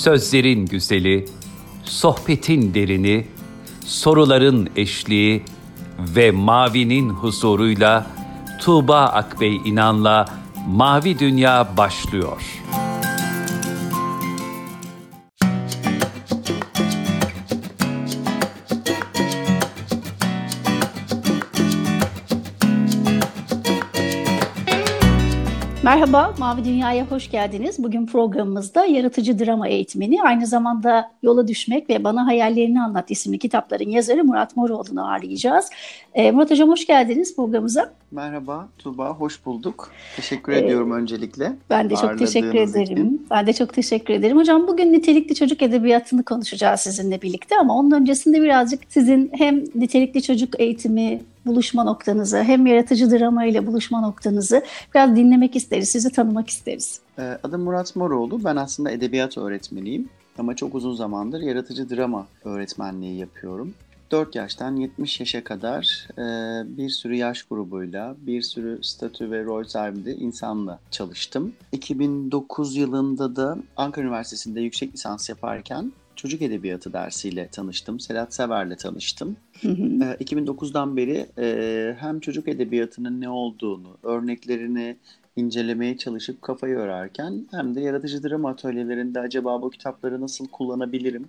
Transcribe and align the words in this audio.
Sözlerin 0.00 0.66
güzeli, 0.66 1.24
sohbetin 1.84 2.74
derini, 2.74 3.26
soruların 3.86 4.70
eşliği 4.76 5.42
ve 5.98 6.30
mavinin 6.30 7.08
huzuruyla 7.10 8.06
Tuğba 8.60 9.00
Akbey 9.00 9.56
İnan'la 9.56 10.24
Mavi 10.68 11.18
Dünya 11.18 11.76
başlıyor. 11.76 12.42
Merhaba, 25.90 26.34
Mavi 26.38 26.64
Dünya'ya 26.64 27.06
hoş 27.10 27.30
geldiniz. 27.30 27.82
Bugün 27.82 28.06
programımızda 28.06 28.84
yaratıcı 28.84 29.38
drama 29.38 29.68
eğitmeni, 29.68 30.22
aynı 30.22 30.46
zamanda 30.46 31.10
Yola 31.22 31.48
Düşmek 31.48 31.90
ve 31.90 32.04
Bana 32.04 32.26
Hayallerini 32.26 32.82
Anlat 32.82 33.10
isimli 33.10 33.38
kitapların 33.38 33.90
yazarı 33.90 34.24
Murat 34.24 34.56
Moroğlu'nu 34.56 35.10
ağırlayacağız. 35.10 35.70
Ee, 36.14 36.30
Murat 36.30 36.50
Hocam 36.50 36.68
hoş 36.68 36.86
geldiniz 36.86 37.36
programımıza. 37.36 37.92
Merhaba 38.12 38.68
Tuba, 38.78 39.08
hoş 39.08 39.46
bulduk. 39.46 39.90
Teşekkür 40.16 40.52
ee, 40.52 40.58
ediyorum 40.58 40.90
öncelikle. 40.90 41.56
Ben 41.70 41.90
de 41.90 41.96
çok 41.96 42.18
teşekkür 42.18 42.54
ederim. 42.54 42.82
Için. 42.82 43.26
Ben 43.30 43.46
de 43.46 43.52
çok 43.52 43.74
teşekkür 43.74 44.14
ederim. 44.14 44.36
Hocam 44.36 44.68
bugün 44.68 44.92
nitelikli 44.92 45.34
çocuk 45.34 45.62
edebiyatını 45.62 46.22
konuşacağız 46.22 46.80
sizinle 46.80 47.22
birlikte 47.22 47.56
ama 47.58 47.76
onun 47.76 47.90
öncesinde 47.90 48.42
birazcık 48.42 48.80
sizin 48.88 49.30
hem 49.34 49.64
nitelikli 49.74 50.22
çocuk 50.22 50.60
eğitimi 50.60 51.22
buluşma 51.46 51.84
noktanızı 51.84 52.42
hem 52.42 52.66
yaratıcı 52.66 53.10
drama 53.10 53.44
ile 53.44 53.66
buluşma 53.66 54.00
noktanızı 54.00 54.62
biraz 54.94 55.16
dinlemek 55.16 55.56
isteriz, 55.56 55.88
sizi 55.88 56.10
tanımak 56.10 56.48
isteriz. 56.48 57.00
Ee, 57.18 57.38
adım 57.42 57.62
Murat 57.62 57.96
Moroğlu. 57.96 58.44
Ben 58.44 58.56
aslında 58.56 58.90
edebiyat 58.90 59.38
öğretmeniyim 59.38 60.08
ama 60.38 60.56
çok 60.56 60.74
uzun 60.74 60.94
zamandır 60.94 61.40
yaratıcı 61.40 61.90
drama 61.90 62.26
öğretmenliği 62.44 63.18
yapıyorum. 63.18 63.74
4 64.10 64.34
yaştan 64.34 64.76
70 64.76 65.20
yaşa 65.20 65.44
kadar 65.44 66.08
e, 66.18 66.22
bir 66.76 66.88
sürü 66.88 67.14
yaş 67.14 67.42
grubuyla, 67.42 68.16
bir 68.20 68.42
sürü 68.42 68.78
statü 68.82 69.30
ve 69.30 69.44
rol 69.44 69.64
sahibi 69.64 70.10
insanla 70.10 70.80
çalıştım. 70.90 71.52
2009 71.72 72.76
yılında 72.76 73.36
da 73.36 73.58
Ankara 73.76 74.04
Üniversitesi'nde 74.04 74.60
yüksek 74.60 74.94
lisans 74.94 75.28
yaparken 75.28 75.92
çocuk 76.16 76.42
edebiyatı 76.42 76.92
dersiyle 76.92 77.48
tanıştım. 77.48 78.00
Sedat 78.00 78.34
Sever'le 78.34 78.76
tanıştım. 78.76 79.36
Hı 79.60 79.68
hı. 79.68 79.84
2009'dan 80.20 80.96
beri 80.96 81.26
e, 81.38 81.96
hem 81.98 82.20
çocuk 82.20 82.48
edebiyatının 82.48 83.20
ne 83.20 83.28
olduğunu, 83.28 83.96
örneklerini 84.02 84.96
incelemeye 85.36 85.96
çalışıp 85.96 86.42
kafayı 86.42 86.76
örerken 86.76 87.46
hem 87.50 87.74
de 87.74 87.80
yaratıcı 87.80 88.22
drama 88.22 88.50
atölyelerinde 88.50 89.20
acaba 89.20 89.62
bu 89.62 89.70
kitapları 89.70 90.20
nasıl 90.20 90.48
kullanabilirim 90.48 91.28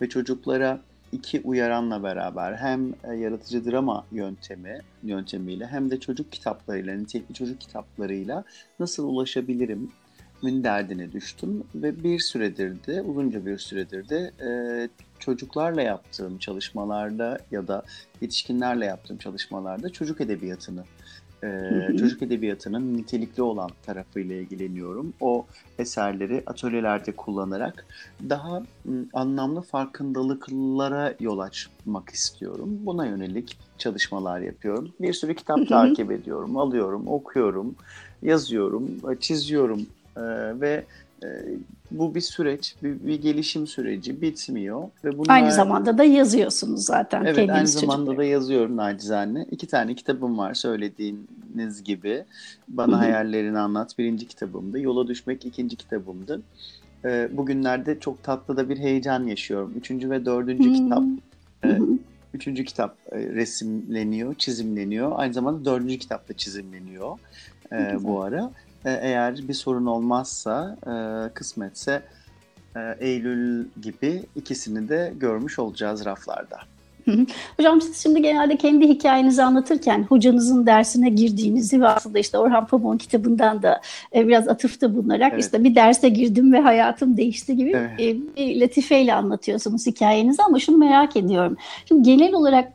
ve 0.00 0.08
çocuklara 0.08 0.80
iki 1.16 1.40
uyaranla 1.40 2.02
beraber 2.02 2.52
hem 2.52 2.94
e, 3.04 3.14
yaratıcı 3.14 3.64
drama 3.64 4.06
yöntemi 4.12 4.80
yöntemiyle 5.02 5.66
hem 5.66 5.90
de 5.90 6.00
çocuk 6.00 6.32
kitaplarıyla, 6.32 6.94
nitelikli 6.94 7.34
çocuk 7.34 7.60
kitaplarıyla 7.60 8.44
nasıl 8.80 9.08
ulaşabilirim 9.08 9.92
min 10.42 10.64
derdine 10.64 11.12
düştüm. 11.12 11.64
Ve 11.74 12.04
bir 12.04 12.18
süredir 12.18 12.86
de 12.86 13.02
uzunca 13.02 13.46
bir 13.46 13.58
süredir 13.58 14.08
de 14.08 14.30
e, 14.46 14.48
çocuklarla 15.18 15.82
yaptığım 15.82 16.38
çalışmalarda 16.38 17.38
ya 17.50 17.68
da 17.68 17.82
yetişkinlerle 18.20 18.84
yaptığım 18.84 19.18
çalışmalarda 19.18 19.88
çocuk 19.88 20.20
edebiyatını 20.20 20.84
e, 21.44 21.96
çocuk 21.98 22.22
edebiyatının 22.22 22.96
nitelikli 22.96 23.42
olan 23.42 23.70
tarafıyla 23.86 24.36
ilgileniyorum. 24.36 25.12
O 25.20 25.46
eserleri 25.78 26.42
atölyelerde 26.46 27.12
kullanarak 27.12 27.86
daha 28.28 28.62
anlamlı 29.12 29.62
farkındalıklara 29.62 31.14
yol 31.20 31.38
açmak 31.38 32.10
istiyorum. 32.10 32.68
Buna 32.80 33.06
yönelik 33.06 33.58
çalışmalar 33.78 34.40
yapıyorum. 34.40 34.92
Bir 35.00 35.12
sürü 35.12 35.34
kitap 35.34 35.68
takip 35.68 36.12
ediyorum, 36.12 36.56
alıyorum, 36.56 37.08
okuyorum, 37.08 37.74
yazıyorum, 38.22 38.90
çiziyorum 39.20 39.86
e, 40.16 40.22
ve 40.60 40.84
e, 41.22 41.28
bu 41.90 42.14
bir 42.14 42.20
süreç, 42.20 42.74
bir, 42.82 43.06
bir 43.06 43.22
gelişim 43.22 43.66
süreci 43.66 44.22
bitmiyor. 44.22 44.82
ve 45.04 45.18
bunlar... 45.18 45.34
Aynı 45.34 45.52
zamanda 45.52 45.98
da 45.98 46.04
yazıyorsunuz 46.04 46.84
zaten. 46.84 47.24
Evet, 47.24 47.50
aynı 47.50 47.66
zamanda 47.66 48.16
da 48.16 48.24
yazıyorum 48.24 48.76
nacizane. 48.76 49.46
İki 49.50 49.66
tane 49.66 49.94
kitabım 49.94 50.38
var 50.38 50.54
söylediğiniz 50.54 51.84
gibi. 51.84 52.24
Bana 52.68 52.92
Hı-hı. 52.92 52.96
hayallerini 52.96 53.58
anlat 53.58 53.98
birinci 53.98 54.28
kitabımdı. 54.28 54.80
Yola 54.80 55.08
düşmek 55.08 55.46
ikinci 55.46 55.76
kitabımdı. 55.76 56.42
E, 57.04 57.28
bugünlerde 57.36 58.00
çok 58.00 58.22
tatlı 58.22 58.56
da 58.56 58.68
bir 58.68 58.78
heyecan 58.78 59.24
yaşıyorum. 59.26 59.72
Üçüncü 59.76 60.10
ve 60.10 60.24
dördüncü 60.24 60.68
Hı-hı. 60.68 60.74
kitap. 60.74 61.02
E, 61.64 61.78
üçüncü 62.34 62.64
kitap 62.64 62.96
e, 63.12 63.18
resimleniyor, 63.18 64.34
çizimleniyor. 64.34 65.12
Aynı 65.14 65.34
zamanda 65.34 65.64
dördüncü 65.64 65.98
kitap 65.98 66.28
da 66.28 66.32
çizimleniyor 66.32 67.18
e, 67.72 67.96
bu 68.00 68.22
ara. 68.22 68.50
E, 68.86 68.90
eğer 68.90 69.48
bir 69.48 69.54
sorun 69.54 69.86
olmazsa 69.86 70.76
e, 70.86 70.94
kısmetse 71.34 72.02
e, 72.76 72.96
Eylül 73.00 73.66
gibi 73.82 74.22
ikisini 74.36 74.88
de 74.88 75.12
görmüş 75.16 75.58
olacağız 75.58 76.04
raflarda. 76.04 76.58
Hocam 77.56 77.80
siz 77.80 78.02
şimdi 78.02 78.22
genelde 78.22 78.56
kendi 78.56 78.88
hikayenizi 78.88 79.42
anlatırken 79.42 80.02
hocanızın 80.02 80.66
dersine 80.66 81.08
girdiğinizi 81.08 81.80
ve 81.80 81.88
aslında 81.88 82.18
işte 82.18 82.38
Orhan 82.38 82.66
Pamuk'un 82.66 82.98
kitabından 82.98 83.62
da 83.62 83.80
e, 84.14 84.28
biraz 84.28 84.48
atıfta 84.48 84.94
bulunarak 84.94 85.32
evet. 85.32 85.44
işte 85.44 85.64
bir 85.64 85.74
derse 85.74 86.08
girdim 86.08 86.52
ve 86.52 86.60
hayatım 86.60 87.16
değişti 87.16 87.56
gibi 87.56 87.70
evet. 87.76 88.00
e, 88.00 88.36
bir 88.36 88.60
latifeyle 88.60 89.14
anlatıyorsunuz 89.14 89.86
hikayenizi 89.86 90.42
ama 90.42 90.58
şunu 90.58 90.76
merak 90.76 91.16
ediyorum. 91.16 91.56
Şimdi 91.88 92.02
genel 92.02 92.34
olarak 92.34 92.72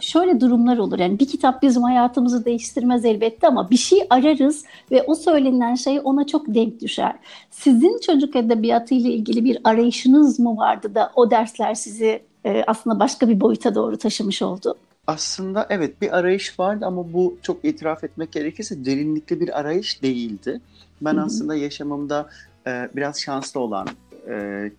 şöyle 0.00 0.40
durumlar 0.40 0.78
olur 0.78 0.98
yani 0.98 1.18
bir 1.18 1.26
kitap 1.26 1.62
bizim 1.62 1.82
hayatımızı 1.82 2.44
değiştirmez 2.44 3.04
elbette 3.04 3.46
ama 3.46 3.70
bir 3.70 3.76
şey 3.76 3.98
ararız 4.10 4.64
ve 4.90 5.02
o 5.02 5.14
söylenen 5.14 5.74
şey 5.74 6.00
ona 6.04 6.26
çok 6.26 6.54
denk 6.54 6.80
düşer. 6.80 7.12
Sizin 7.50 7.98
çocuk 7.98 8.36
edebiyatı 8.36 8.94
ile 8.94 9.08
ilgili 9.08 9.44
bir 9.44 9.58
arayışınız 9.64 10.38
mı 10.38 10.56
vardı 10.56 10.94
da 10.94 11.12
o 11.16 11.30
dersler 11.30 11.74
sizi 11.74 12.22
e, 12.44 12.64
aslında 12.66 13.00
başka 13.00 13.28
bir 13.28 13.40
boyuta 13.40 13.74
doğru 13.74 13.98
taşımış 13.98 14.42
oldu. 14.42 14.76
Aslında 15.06 15.66
evet 15.70 16.02
bir 16.02 16.18
arayış 16.18 16.58
vardı 16.58 16.86
ama 16.86 17.12
bu 17.12 17.36
çok 17.42 17.64
itiraf 17.64 18.04
etmek 18.04 18.32
gerekirse 18.32 18.84
derinlikli 18.84 19.40
bir 19.40 19.60
arayış 19.60 20.02
değildi. 20.02 20.60
Ben 21.00 21.14
Hı-hı. 21.14 21.24
aslında 21.24 21.54
yaşamımda 21.54 22.28
e, 22.66 22.88
biraz 22.96 23.20
şanslı 23.20 23.60
olan 23.60 23.88
e, 24.28 24.70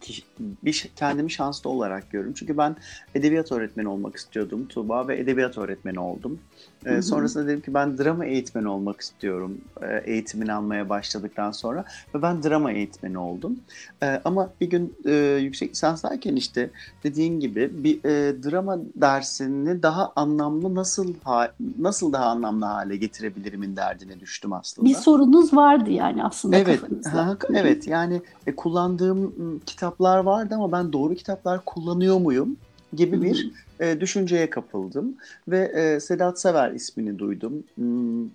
bir 0.64 0.90
kendimi 0.96 1.32
şanslı 1.32 1.70
olarak 1.70 2.12
görüyorum. 2.12 2.34
Çünkü 2.34 2.58
ben 2.58 2.76
edebiyat 3.16 3.52
öğretmeni 3.52 3.88
olmak 3.88 4.16
istiyordum 4.16 4.68
Tuğba 4.68 5.08
ve 5.08 5.20
edebiyat 5.20 5.58
öğretmeni 5.58 6.00
oldum. 6.00 6.40
E, 6.86 7.02
sonrasında 7.02 7.48
dedim 7.48 7.62
ki 7.62 7.74
ben 7.74 7.98
drama 7.98 8.26
eğitmeni 8.26 8.68
olmak 8.68 9.02
istiyorum 9.02 9.58
e, 9.82 10.12
eğitimini 10.12 10.54
almaya 10.54 10.90
başladıktan 10.90 11.52
sonra 11.52 11.86
ve 12.16 12.22
ben 12.22 12.44
drama 12.44 12.72
eğitmeni 12.72 13.18
oldum. 13.18 13.60
E, 14.04 14.22
ama 14.26 14.50
bir 14.62 14.70
gün 14.70 14.96
e, 15.06 15.14
yüksek 15.42 15.72
lisanstayken 15.72 16.36
işte 16.36 16.70
dediğin 17.04 17.40
gibi 17.40 17.84
bir 17.84 18.04
e, 18.06 18.44
drama 18.44 18.78
dersini 18.96 19.84
daha 19.84 20.14
anlamlı 20.16 20.76
nasıl 20.76 21.14
ha, 21.24 21.52
nasıl 21.80 22.14
daha 22.14 22.26
anlamlı 22.26 22.66
hale 22.66 22.96
getirebilirimin 22.96 23.76
derdine 23.76 24.20
düştüm 24.20 24.54
aslında. 24.54 24.90
Bir 24.90 24.96
sorunuz 24.96 25.54
vardı 25.54 25.92
yani 25.92 26.24
aslında 26.24 26.58
evet, 26.58 26.82
Ha, 27.06 27.38
evet 27.54 27.88
yani 27.88 28.22
e, 28.48 28.56
kullandığım 28.56 29.34
kitaplar 29.66 30.20
vardı 30.20 30.56
ama 30.56 30.72
ben 30.72 30.94
doğru 30.94 31.16
kitaplar 31.16 31.66
kullanıyor 31.66 32.20
muyum 32.20 32.58
gibi 32.96 33.22
bir 33.22 33.52
e, 33.80 34.02
düşünceye 34.02 34.50
kapıldım 34.50 35.18
ve 35.48 35.60
e, 35.60 36.00
Sedat 36.00 36.40
Sever 36.40 36.72
ismini 36.72 37.20
duydum. 37.20 37.64
Hmm, 37.76 38.26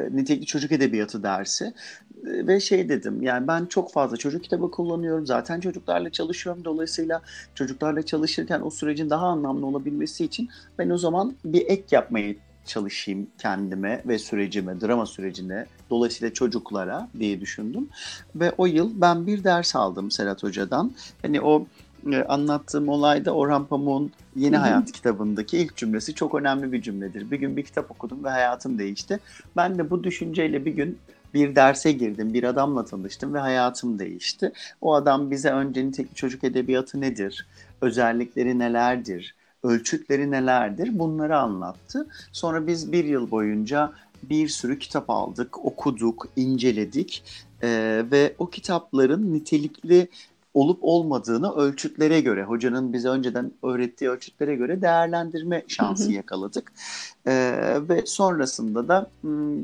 e, 0.00 0.16
nitelikli 0.16 0.46
çocuk 0.46 0.72
edebiyatı 0.72 1.22
dersi 1.22 1.64
e, 2.26 2.46
ve 2.46 2.60
şey 2.60 2.88
dedim 2.88 3.22
yani 3.22 3.48
ben 3.48 3.66
çok 3.66 3.92
fazla 3.92 4.16
çocuk 4.16 4.44
kitabı 4.44 4.70
kullanıyorum 4.70 5.26
zaten 5.26 5.60
çocuklarla 5.60 6.10
çalışıyorum 6.10 6.64
dolayısıyla 6.64 7.22
çocuklarla 7.54 8.02
çalışırken 8.02 8.60
o 8.60 8.70
sürecin 8.70 9.10
daha 9.10 9.26
anlamlı 9.26 9.66
olabilmesi 9.66 10.24
için 10.24 10.48
ben 10.78 10.90
o 10.90 10.98
zaman 10.98 11.34
bir 11.44 11.66
ek 11.66 11.84
yapmayı 11.90 12.36
çalışayım 12.66 13.26
kendime 13.38 14.02
ve 14.06 14.18
sürecime, 14.18 14.80
drama 14.80 15.06
sürecine, 15.06 15.66
dolayısıyla 15.90 16.34
çocuklara 16.34 17.08
diye 17.18 17.40
düşündüm. 17.40 17.88
Ve 18.34 18.52
o 18.58 18.66
yıl 18.66 19.00
ben 19.00 19.26
bir 19.26 19.44
ders 19.44 19.76
aldım 19.76 20.10
Serhat 20.10 20.42
Hoca'dan. 20.42 20.92
Hani 21.22 21.40
o 21.40 21.66
e, 22.12 22.24
anlattığım 22.24 22.88
olayda 22.88 23.34
Orhan 23.34 23.66
Pamuk'un 23.66 24.12
Yeni 24.36 24.56
Hı-hı. 24.56 24.62
Hayat 24.62 24.92
kitabındaki 24.92 25.58
ilk 25.58 25.76
cümlesi 25.76 26.14
çok 26.14 26.34
önemli 26.34 26.72
bir 26.72 26.82
cümledir. 26.82 27.30
Bir 27.30 27.38
gün 27.38 27.56
bir 27.56 27.62
kitap 27.62 27.90
okudum 27.90 28.24
ve 28.24 28.28
hayatım 28.28 28.78
değişti. 28.78 29.18
Ben 29.56 29.78
de 29.78 29.90
bu 29.90 30.04
düşünceyle 30.04 30.64
bir 30.64 30.72
gün 30.72 30.98
bir 31.34 31.56
derse 31.56 31.92
girdim, 31.92 32.34
bir 32.34 32.44
adamla 32.44 32.84
tanıştım 32.84 33.34
ve 33.34 33.38
hayatım 33.38 33.98
değişti. 33.98 34.52
O 34.80 34.94
adam 34.94 35.30
bize 35.30 35.50
önce 35.50 35.86
nitelikli 35.86 36.14
çocuk 36.14 36.44
edebiyatı 36.44 37.00
nedir, 37.00 37.46
özellikleri 37.80 38.58
nelerdir, 38.58 39.34
ölçütleri 39.62 40.30
nelerdir 40.30 40.98
bunları 40.98 41.38
anlattı. 41.38 42.06
Sonra 42.32 42.66
biz 42.66 42.92
bir 42.92 43.04
yıl 43.04 43.30
boyunca 43.30 43.92
bir 44.22 44.48
sürü 44.48 44.78
kitap 44.78 45.10
aldık, 45.10 45.64
okuduk, 45.64 46.26
inceledik 46.36 47.24
ee, 47.62 48.04
ve 48.10 48.34
o 48.38 48.50
kitapların 48.50 49.34
nitelikli 49.34 50.08
olup 50.54 50.78
olmadığını 50.82 51.52
ölçütlere 51.54 52.20
göre, 52.20 52.44
hocanın 52.44 52.92
bize 52.92 53.08
önceden 53.08 53.52
öğrettiği 53.62 54.10
ölçütlere 54.10 54.54
göre 54.54 54.82
değerlendirme 54.82 55.64
şansı 55.68 56.12
yakaladık. 56.12 56.72
E, 57.26 57.32
ve 57.88 58.06
sonrasında 58.06 58.88
da 58.88 59.10
hmm, 59.20 59.58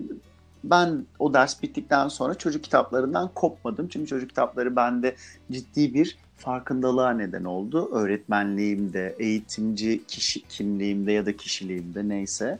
ben 0.65 1.07
o 1.19 1.35
ders 1.35 1.63
bittikten 1.63 2.09
sonra 2.09 2.35
çocuk 2.35 2.65
kitaplarından 2.65 3.31
kopmadım. 3.35 3.89
Çünkü 3.89 4.07
çocuk 4.07 4.29
kitapları 4.29 4.77
bende 4.77 5.17
ciddi 5.53 5.95
bir 5.95 6.19
farkındalığa 6.37 7.11
neden 7.11 7.45
oldu. 7.45 7.91
Öğretmenliğimde, 7.93 9.17
eğitimci 9.19 10.03
kişi 10.09 10.49
kimliğimde 10.49 11.13
ya 11.13 11.27
da 11.27 11.37
kişiliğimde 11.37 12.09
neyse. 12.09 12.59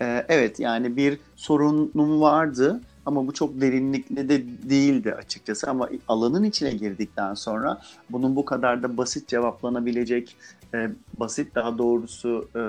Ee, 0.00 0.24
evet 0.28 0.60
yani 0.60 0.96
bir 0.96 1.18
sorunum 1.36 2.20
vardı 2.20 2.80
ama 3.06 3.26
bu 3.26 3.32
çok 3.34 3.60
derinlikli 3.60 4.28
de 4.28 4.42
değildi 4.70 5.14
açıkçası. 5.14 5.70
Ama 5.70 5.88
alanın 6.08 6.44
içine 6.44 6.70
girdikten 6.70 7.34
sonra 7.34 7.80
bunun 8.10 8.36
bu 8.36 8.44
kadar 8.44 8.82
da 8.82 8.96
basit 8.96 9.28
cevaplanabilecek, 9.28 10.36
e, 10.74 10.90
basit 11.20 11.54
daha 11.54 11.78
doğrusu 11.78 12.48
e, 12.56 12.62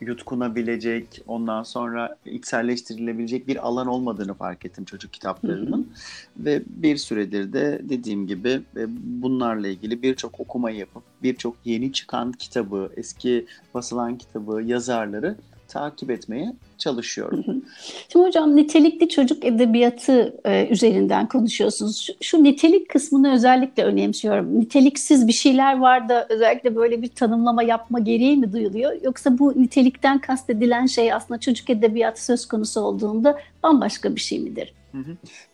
yutkunabilecek, 0.00 1.22
ondan 1.26 1.62
sonra 1.62 2.16
içselleştirilebilecek 2.26 3.48
bir 3.48 3.66
alan 3.66 3.86
olmadığını 3.86 4.34
fark 4.34 4.64
ettim 4.64 4.84
çocuk 4.84 5.12
kitaplarının. 5.12 5.92
Ve 6.36 6.62
bir 6.66 6.96
süredir 6.96 7.52
de 7.52 7.80
dediğim 7.82 8.26
gibi 8.26 8.60
e, 8.76 8.86
bunlarla 9.22 9.68
ilgili 9.68 10.02
birçok 10.02 10.40
okuma 10.40 10.70
yapıp 10.70 11.02
birçok 11.22 11.56
yeni 11.64 11.92
çıkan 11.92 12.32
kitabı, 12.32 12.90
eski 12.96 13.46
basılan 13.74 14.18
kitabı, 14.18 14.62
yazarları 14.62 15.36
takip 15.68 16.10
etmeye 16.10 16.52
çalışıyorum. 16.78 17.44
Şimdi 18.08 18.26
hocam 18.26 18.56
nitelikli 18.56 19.08
çocuk 19.08 19.44
edebiyatı 19.44 20.34
e, 20.44 20.68
üzerinden 20.68 21.28
konuşuyorsunuz. 21.28 22.00
Şu, 22.06 22.12
şu 22.20 22.44
nitelik 22.44 22.88
kısmını 22.88 23.34
özellikle 23.34 23.84
önemsiyorum. 23.84 24.60
Niteliksiz 24.60 25.28
bir 25.28 25.32
şeyler 25.32 25.78
var 25.78 26.08
da 26.08 26.26
özellikle 26.28 26.76
böyle 26.76 27.02
bir 27.02 27.08
tanımlama 27.08 27.62
yapma 27.62 27.98
gereği 27.98 28.36
mi 28.36 28.52
duyuluyor? 28.52 28.92
Yoksa 29.02 29.38
bu 29.38 29.62
nitelikten 29.62 30.18
kastedilen 30.18 30.86
şey 30.86 31.12
aslında 31.12 31.40
çocuk 31.40 31.70
edebiyatı 31.70 32.24
söz 32.24 32.48
konusu 32.48 32.80
olduğunda 32.80 33.38
bambaşka 33.62 34.16
bir 34.16 34.20
şey 34.20 34.38
midir? 34.38 34.74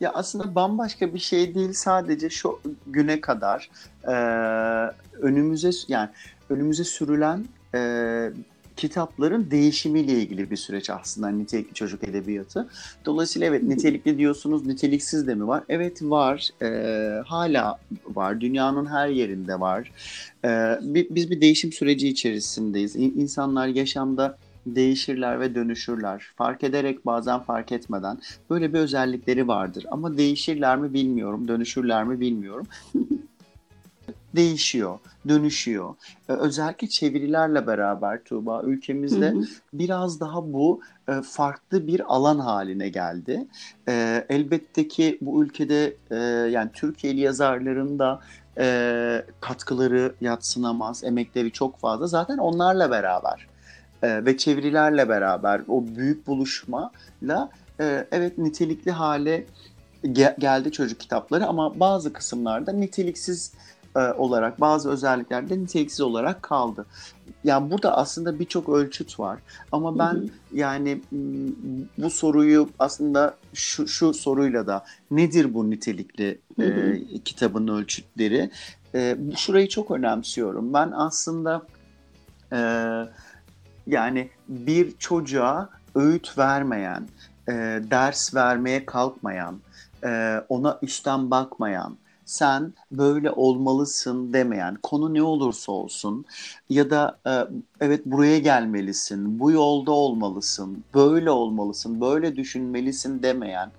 Ya 0.00 0.10
aslında 0.14 0.54
bambaşka 0.54 1.14
bir 1.14 1.18
şey 1.18 1.54
değil 1.54 1.72
sadece 1.72 2.30
şu 2.30 2.60
güne 2.86 3.20
kadar 3.20 3.70
e, 4.04 4.14
önümüze 5.18 5.70
yani 5.88 6.08
önümüze 6.50 6.84
sürülen 6.84 7.44
e, 7.74 7.80
kitapların 8.80 9.50
değişimiyle 9.50 10.12
ilgili 10.12 10.50
bir 10.50 10.56
süreç 10.56 10.90
aslında 10.90 11.28
nitelikli 11.28 11.74
çocuk 11.74 12.04
edebiyatı. 12.04 12.68
Dolayısıyla 13.06 13.46
evet 13.48 13.62
nitelikli 13.62 14.18
diyorsunuz, 14.18 14.66
niteliksiz 14.66 15.26
de 15.26 15.34
mi 15.34 15.46
var? 15.46 15.64
Evet 15.68 16.02
var, 16.02 16.48
e, 16.62 17.22
hala 17.26 17.78
var, 18.04 18.40
dünyanın 18.40 18.86
her 18.86 19.08
yerinde 19.08 19.60
var. 19.60 19.92
E, 20.44 20.78
biz 20.84 21.30
bir 21.30 21.40
değişim 21.40 21.72
süreci 21.72 22.08
içerisindeyiz. 22.08 22.96
İnsanlar 22.96 23.66
yaşamda 23.68 24.38
değişirler 24.66 25.40
ve 25.40 25.54
dönüşürler. 25.54 26.24
Fark 26.36 26.64
ederek 26.64 27.06
bazen 27.06 27.40
fark 27.40 27.72
etmeden 27.72 28.18
böyle 28.50 28.72
bir 28.74 28.78
özellikleri 28.78 29.48
vardır. 29.48 29.84
Ama 29.90 30.18
değişirler 30.18 30.78
mi 30.78 30.92
bilmiyorum, 30.92 31.48
dönüşürler 31.48 32.04
mi 32.04 32.20
bilmiyorum 32.20 32.66
değişiyor, 34.36 34.98
dönüşüyor. 35.28 35.94
Ee, 36.28 36.32
özellikle 36.32 36.88
çevirilerle 36.88 37.66
beraber 37.66 38.24
Tuğba 38.24 38.62
ülkemizde 38.62 39.30
hı 39.30 39.38
hı. 39.38 39.44
biraz 39.72 40.20
daha 40.20 40.52
bu 40.52 40.80
e, 41.08 41.12
farklı 41.22 41.86
bir 41.86 42.14
alan 42.14 42.38
haline 42.38 42.88
geldi. 42.88 43.46
E, 43.88 44.24
elbette 44.28 44.88
ki 44.88 45.18
bu 45.20 45.44
ülkede 45.44 45.96
e, 46.10 46.16
yani 46.50 46.70
Türkiye'li 46.72 47.20
yazarların 47.20 47.98
da 47.98 48.20
e, 48.58 49.24
katkıları 49.40 50.14
yatsınamaz, 50.20 51.04
emekleri 51.04 51.52
çok 51.52 51.78
fazla. 51.78 52.06
Zaten 52.06 52.38
onlarla 52.38 52.90
beraber 52.90 53.46
e, 54.02 54.24
ve 54.24 54.36
çevirilerle 54.36 55.08
beraber 55.08 55.60
o 55.68 55.84
büyük 55.86 56.26
buluşmayla 56.26 57.50
e, 57.80 58.06
evet 58.12 58.38
nitelikli 58.38 58.90
hale 58.90 59.44
ge- 60.04 60.40
geldi 60.40 60.72
çocuk 60.72 61.00
kitapları 61.00 61.46
ama 61.46 61.80
bazı 61.80 62.12
kısımlarda 62.12 62.72
niteliksiz 62.72 63.52
e, 63.96 64.00
olarak 64.00 64.60
bazı 64.60 64.90
özelliklerde 64.90 65.58
niteliksiz 65.58 66.00
olarak 66.00 66.42
kaldı. 66.42 66.86
Yani 67.44 67.70
burada 67.70 67.96
aslında 67.96 68.38
birçok 68.38 68.68
ölçüt 68.68 69.20
var 69.20 69.38
ama 69.72 69.98
ben 69.98 70.12
hı 70.12 70.18
hı. 70.18 70.28
yani 70.52 71.00
bu 71.98 72.10
soruyu 72.10 72.68
aslında 72.78 73.34
şu, 73.54 73.88
şu 73.88 74.14
soruyla 74.14 74.66
da 74.66 74.84
nedir 75.10 75.54
bu 75.54 75.70
nitelikli 75.70 76.38
hı 76.56 76.66
hı. 76.66 76.96
E, 77.14 77.18
kitabın 77.18 77.68
ölçütleri? 77.68 78.50
E, 78.94 79.16
şurayı 79.36 79.68
çok 79.68 79.90
önemsiyorum. 79.90 80.74
Ben 80.74 80.90
aslında 80.94 81.62
e, 82.52 82.58
yani 83.86 84.30
bir 84.48 84.96
çocuğa 84.98 85.68
öğüt 85.94 86.38
vermeyen, 86.38 87.08
e, 87.48 87.52
ders 87.90 88.34
vermeye 88.34 88.86
kalkmayan, 88.86 89.60
e, 90.04 90.40
ona 90.48 90.78
üstten 90.82 91.30
bakmayan, 91.30 91.96
sen 92.30 92.72
böyle 92.92 93.30
olmalısın 93.30 94.32
demeyen, 94.32 94.78
konu 94.82 95.14
ne 95.14 95.22
olursa 95.22 95.72
olsun 95.72 96.24
ya 96.68 96.90
da 96.90 97.18
e, 97.26 97.32
evet 97.80 98.06
buraya 98.06 98.38
gelmelisin, 98.38 99.40
bu 99.40 99.50
yolda 99.50 99.90
olmalısın, 99.92 100.84
böyle 100.94 101.30
olmalısın, 101.30 102.00
böyle 102.00 102.36
düşünmelisin 102.36 103.22
demeyen, 103.22 103.70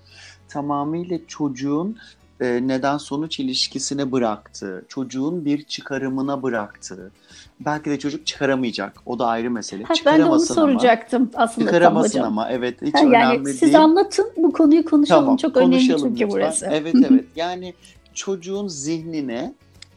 tamamıyla 0.50 1.20
çocuğun 1.28 1.98
e, 2.42 2.68
neden 2.68 2.98
sonuç 2.98 3.40
ilişkisine 3.40 4.12
bıraktı, 4.12 4.86
çocuğun 4.88 5.46
bir 5.46 5.64
çıkarımına 5.64 6.44
bıraktı. 6.44 7.12
Belki 7.60 7.90
de 7.90 8.00
çocuk 8.00 8.28
çıkaramayacak. 8.28 8.94
O 9.06 9.20
da 9.20 9.28
ayrı 9.28 9.52
mesele. 9.52 9.84
Ha, 9.84 9.94
ben 10.06 10.20
de 10.20 10.26
onu 10.26 10.40
soracaktım 10.40 11.30
ama, 11.34 11.44
aslında. 11.44 11.68
Çıkaramasın 11.68 12.20
ama 12.20 12.50
evet 12.50 12.82
hiç 12.82 12.94
ha, 12.94 13.00
yani 13.00 13.16
önemli 13.16 13.38
siz 13.38 13.46
değil. 13.46 13.58
Siz 13.58 13.76
anlatın 13.76 14.32
bu 14.38 14.54
konuyu 14.54 14.86
konuşalım. 14.86 15.24
Tamam, 15.24 15.38
Çok 15.38 15.58
önemli 15.58 15.80
çünkü 15.88 16.10
lütfen. 16.10 16.30
burası. 16.30 16.68
Evet 16.72 16.96
evet 16.96 17.26
yani 17.36 17.74
çocuğun 18.14 18.68
zihnine 18.68 19.54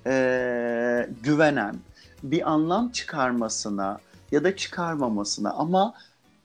e, 0.06 1.08
güvenen, 1.22 1.76
bir 2.22 2.50
anlam 2.50 2.88
çıkarmasına 2.88 3.98
ya 4.32 4.44
da 4.44 4.56
çıkarmamasına 4.56 5.52
ama 5.52 5.94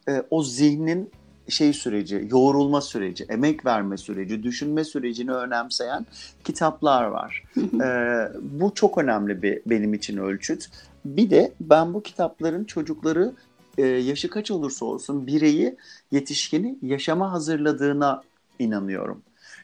e, 0.10 0.24
o 0.30 0.44
zihnin 0.44 1.12
şey 1.50 1.74
süreci, 1.74 2.28
yoğrulma 2.32 2.82
süreci, 2.82 3.24
emek 3.24 3.66
verme 3.66 3.98
süreci, 3.98 4.44
düşünme 4.44 4.84
sürecini 4.84 5.32
önemseyen 5.32 6.06
kitaplar 6.44 7.04
var. 7.04 7.44
e, 7.58 7.88
bu 8.42 8.74
çok 8.74 8.98
önemli 8.98 9.42
bir 9.42 9.62
benim 9.66 9.94
için 9.94 10.18
ölçüt. 10.18 10.70
Bir 11.06 11.30
de 11.30 11.52
ben 11.62 11.94
bu 11.94 12.04
kitapların 12.04 12.64
çocukları 12.64 13.34
e, 13.78 13.86
yaşı 13.86 14.30
kaç 14.30 14.52
olursa 14.52 14.86
olsun 14.86 15.28
bireyi, 15.28 15.76
yetişkini 16.12 16.78
yaşama 16.82 17.32
hazırladığına 17.32 18.24
inanıyorum. 18.60 19.22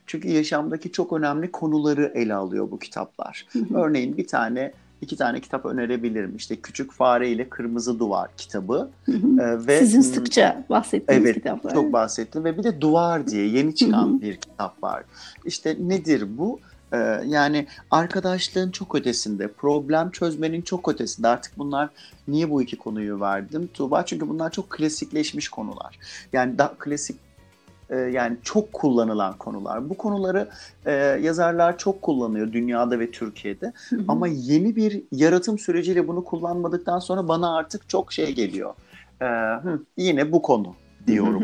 Çünkü 0.07 0.29
yaşamdaki 0.29 0.91
çok 0.91 1.13
önemli 1.13 1.51
konuları 1.51 2.12
ele 2.15 2.33
alıyor 2.33 2.71
bu 2.71 2.79
kitaplar. 2.79 3.45
Örneğin 3.74 4.17
bir 4.17 4.27
tane 4.27 4.71
iki 5.01 5.17
tane 5.17 5.39
kitap 5.41 5.65
önerebilirim. 5.65 6.35
İşte 6.35 6.55
Küçük 6.55 6.91
Fare 6.91 7.29
ile 7.29 7.50
Kırmızı 7.50 8.00
Duvar 8.00 8.29
kitabı. 8.38 8.89
ee, 9.07 9.13
ve 9.67 9.79
Sizin 9.79 10.01
sıkça 10.01 10.63
bahsettiğiniz 10.69 11.25
evet, 11.25 11.35
kitaplar. 11.35 11.74
çok 11.74 11.93
bahsettim 11.93 12.43
ve 12.43 12.57
bir 12.57 12.63
de 12.63 12.81
Duvar 12.81 13.27
diye 13.27 13.47
yeni 13.47 13.75
çıkan 13.75 14.21
bir 14.21 14.35
kitap 14.35 14.83
var. 14.83 15.03
İşte 15.45 15.77
nedir 15.79 16.38
bu? 16.38 16.59
Ee, 16.93 16.97
yani 17.25 17.67
arkadaşlığın 17.91 18.71
çok 18.71 18.95
ötesinde, 18.95 19.47
problem 19.47 20.12
çözmenin 20.12 20.62
çok 20.62 20.89
ötesinde. 20.89 21.27
Artık 21.27 21.57
bunlar 21.57 21.89
niye 22.27 22.50
bu 22.50 22.62
iki 22.62 22.77
konuyu 22.77 23.21
verdim? 23.21 23.69
Tuğba 23.74 24.05
çünkü 24.05 24.29
bunlar 24.29 24.51
çok 24.51 24.69
klasikleşmiş 24.69 25.50
konular. 25.50 26.00
Yani 26.33 26.57
daha 26.57 26.74
klasik 26.77 27.25
e, 27.89 27.95
yani 27.95 28.37
çok 28.43 28.73
kullanılan 28.73 29.37
konular. 29.37 29.89
Bu 29.89 29.97
konuları 29.97 30.47
e, 30.85 30.91
yazarlar 31.21 31.77
çok 31.77 32.01
kullanıyor 32.01 32.51
dünyada 32.51 32.99
ve 32.99 33.11
Türkiye'de. 33.11 33.73
Hı 33.89 33.95
hı. 33.95 34.01
Ama 34.07 34.27
yeni 34.27 34.75
bir 34.75 35.03
yaratım 35.11 35.59
süreciyle 35.59 36.07
bunu 36.07 36.23
kullanmadıktan 36.23 36.99
sonra 36.99 37.27
bana 37.27 37.57
artık 37.57 37.89
çok 37.89 38.13
şey 38.13 38.31
geliyor. 38.35 38.73
E, 39.21 39.25
hı, 39.63 39.79
yine 39.97 40.31
bu 40.31 40.41
konu 40.41 40.75
diyorum. 41.07 41.43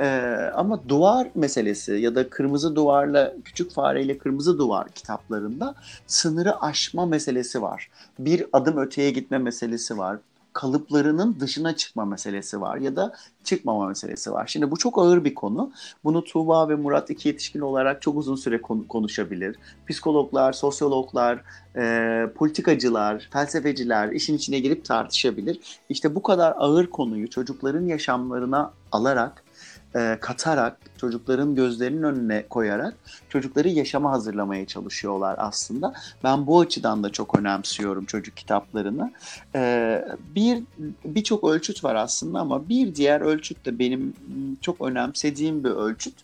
ee, 0.00 0.50
ama 0.54 0.88
duvar 0.88 1.28
meselesi 1.34 1.92
ya 1.92 2.14
da 2.14 2.30
kırmızı 2.30 2.76
duvarla 2.76 3.34
küçük 3.44 3.72
fareyle 3.72 4.18
kırmızı 4.18 4.58
duvar 4.58 4.88
kitaplarında 4.88 5.74
sınırı 6.06 6.60
aşma 6.60 7.06
meselesi 7.06 7.62
var. 7.62 7.90
Bir 8.18 8.46
adım 8.52 8.78
öteye 8.78 9.10
gitme 9.10 9.38
meselesi 9.38 9.98
var 9.98 10.18
kalıplarının 10.56 11.40
dışına 11.40 11.76
çıkma 11.76 12.04
meselesi 12.04 12.60
var 12.60 12.76
ya 12.76 12.96
da 12.96 13.12
çıkmama 13.44 13.86
meselesi 13.86 14.32
var. 14.32 14.46
Şimdi 14.46 14.70
bu 14.70 14.76
çok 14.76 14.98
ağır 14.98 15.24
bir 15.24 15.34
konu. 15.34 15.72
Bunu 16.04 16.24
Tuğba 16.24 16.68
ve 16.68 16.74
Murat 16.74 17.10
iki 17.10 17.28
yetişkin 17.28 17.60
olarak 17.60 18.02
çok 18.02 18.16
uzun 18.16 18.36
süre 18.36 18.62
konuşabilir. 18.88 19.56
Psikologlar, 19.88 20.52
sosyologlar, 20.52 21.42
e, 21.76 22.26
politikacılar, 22.34 23.28
felsefeciler 23.32 24.08
işin 24.08 24.36
içine 24.36 24.58
girip 24.58 24.84
tartışabilir. 24.84 25.60
İşte 25.88 26.14
bu 26.14 26.22
kadar 26.22 26.54
ağır 26.58 26.86
konuyu 26.86 27.30
çocukların 27.30 27.86
yaşamlarına 27.86 28.72
alarak 28.92 29.45
e, 29.94 30.18
katarak, 30.20 30.78
çocukların 30.98 31.54
gözlerinin 31.54 32.02
önüne 32.02 32.46
koyarak 32.48 32.94
çocukları 33.28 33.68
yaşama 33.68 34.12
hazırlamaya 34.12 34.66
çalışıyorlar 34.66 35.36
aslında. 35.38 35.94
Ben 36.24 36.46
bu 36.46 36.60
açıdan 36.60 37.02
da 37.02 37.12
çok 37.12 37.38
önemsiyorum 37.38 38.04
çocuk 38.04 38.36
kitaplarını. 38.36 39.12
E, 39.54 40.04
bir 40.34 40.62
birçok 41.04 41.44
ölçüt 41.44 41.84
var 41.84 41.94
aslında 41.94 42.40
ama 42.40 42.68
bir 42.68 42.94
diğer 42.94 43.20
ölçüt 43.20 43.66
de 43.66 43.78
benim 43.78 44.14
çok 44.60 44.80
önemsediğim 44.80 45.64
bir 45.64 45.70
ölçüt 45.70 46.14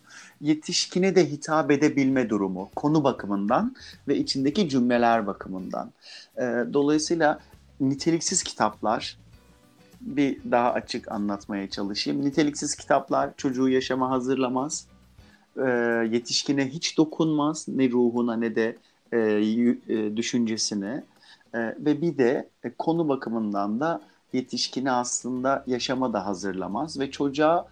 yetişkine 0.41 1.15
de 1.15 1.31
hitap 1.31 1.71
edebilme 1.71 2.29
durumu 2.29 2.69
konu 2.75 3.03
bakımından 3.03 3.75
ve 4.07 4.17
içindeki 4.17 4.69
cümleler 4.69 5.27
bakımından. 5.27 5.91
E, 6.37 6.41
dolayısıyla 6.73 7.39
niteliksiz 7.79 8.43
kitaplar 8.43 9.22
bir 10.05 10.37
daha 10.51 10.73
açık 10.73 11.11
anlatmaya 11.11 11.69
çalışayım. 11.69 12.25
Niteliksiz 12.25 12.75
kitaplar 12.75 13.29
çocuğu 13.37 13.69
yaşama 13.69 14.09
hazırlamaz. 14.09 14.87
E, 15.57 15.67
yetişkine 16.11 16.69
hiç 16.69 16.97
dokunmaz 16.97 17.67
ne 17.67 17.89
ruhuna 17.89 18.35
ne 18.35 18.55
de 18.55 18.77
e, 19.11 19.17
e, 19.17 20.17
düşüncesine. 20.17 21.03
E, 21.53 21.59
ve 21.59 22.01
bir 22.01 22.17
de 22.17 22.49
e, 22.63 22.69
konu 22.77 23.09
bakımından 23.09 23.79
da 23.79 24.01
yetişkini 24.33 24.91
aslında 24.91 25.63
yaşama 25.67 26.13
da 26.13 26.25
hazırlamaz 26.25 26.99
ve 26.99 27.11
çocuğa 27.11 27.67